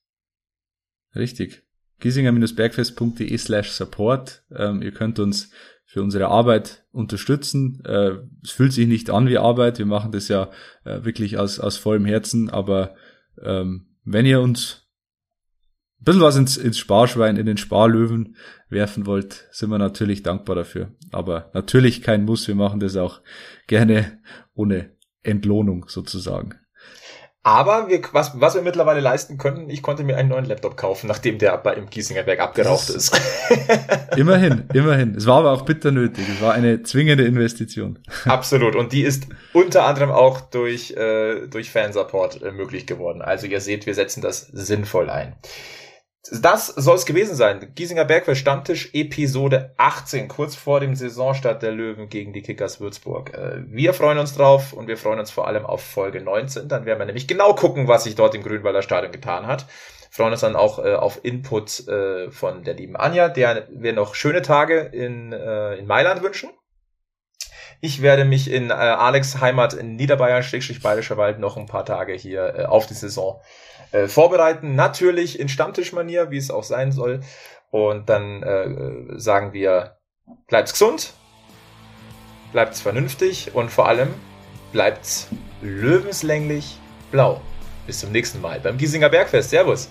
[1.15, 1.63] Richtig.
[2.01, 4.45] giesinger-bergfest.de slash support.
[4.55, 5.51] Ähm, ihr könnt uns
[5.85, 7.83] für unsere Arbeit unterstützen.
[7.85, 9.79] Äh, es fühlt sich nicht an wie Arbeit.
[9.79, 10.51] Wir machen das ja
[10.85, 12.49] äh, wirklich aus, aus vollem Herzen.
[12.49, 12.95] Aber
[13.43, 14.82] ähm, wenn ihr uns
[16.03, 18.37] ein bisschen was ins, ins Sparschwein, in den Sparlöwen
[18.69, 20.91] werfen wollt, sind wir natürlich dankbar dafür.
[21.13, 22.49] Aber natürlich kein Muss.
[22.49, 23.21] Wir machen das auch
[23.69, 24.19] gerne
[24.53, 26.57] ohne Entlohnung sozusagen.
[27.45, 31.07] Aber wir, was, was wir mittlerweile leisten können, ich konnte mir einen neuen Laptop kaufen,
[31.07, 33.21] nachdem der bei im Giesingerberg abgeraucht ist.
[34.17, 35.15] immerhin, immerhin.
[35.15, 36.25] Es war aber auch bitter nötig.
[36.29, 38.01] Es war eine zwingende Investition.
[38.25, 38.75] Absolut.
[38.75, 43.23] Und die ist unter anderem auch durch, äh, durch Fansupport äh, möglich geworden.
[43.23, 45.35] Also ihr seht, wir setzen das sinnvoll ein.
[46.31, 47.73] Das soll es gewesen sein.
[47.75, 53.35] Giesinger Bergfest Stammtisch Episode 18, kurz vor dem Saisonstart der Löwen gegen die Kickers Würzburg.
[53.35, 56.69] Äh, wir freuen uns drauf und wir freuen uns vor allem auf Folge 19.
[56.69, 59.67] Dann werden wir nämlich genau gucken, was sich dort im Grünwalder Stadion getan hat.
[60.13, 64.15] freuen uns dann auch äh, auf Input äh, von der lieben Anja, der wir noch
[64.15, 66.51] schöne Tage in, in Mailand wünschen.
[67.81, 72.13] Ich werde mich in Alex Heimat in Niederbayern, Schrägstrich Bayerischer Wald, noch ein paar Tage
[72.13, 73.41] hier auf die Saison
[73.93, 74.75] äh, vorbereiten.
[74.75, 77.21] Natürlich in Stammtischmanier, wie es auch sein soll.
[77.71, 79.97] Und dann äh, sagen wir,
[80.47, 81.15] bleibt's gesund,
[82.53, 84.13] bleibt's vernünftig und vor allem
[84.73, 85.29] bleibt's
[85.63, 86.79] löwenslänglich
[87.11, 87.41] blau.
[87.87, 89.51] Bis zum nächsten Mal beim Giesinger Bergfest.
[89.51, 89.89] Servus.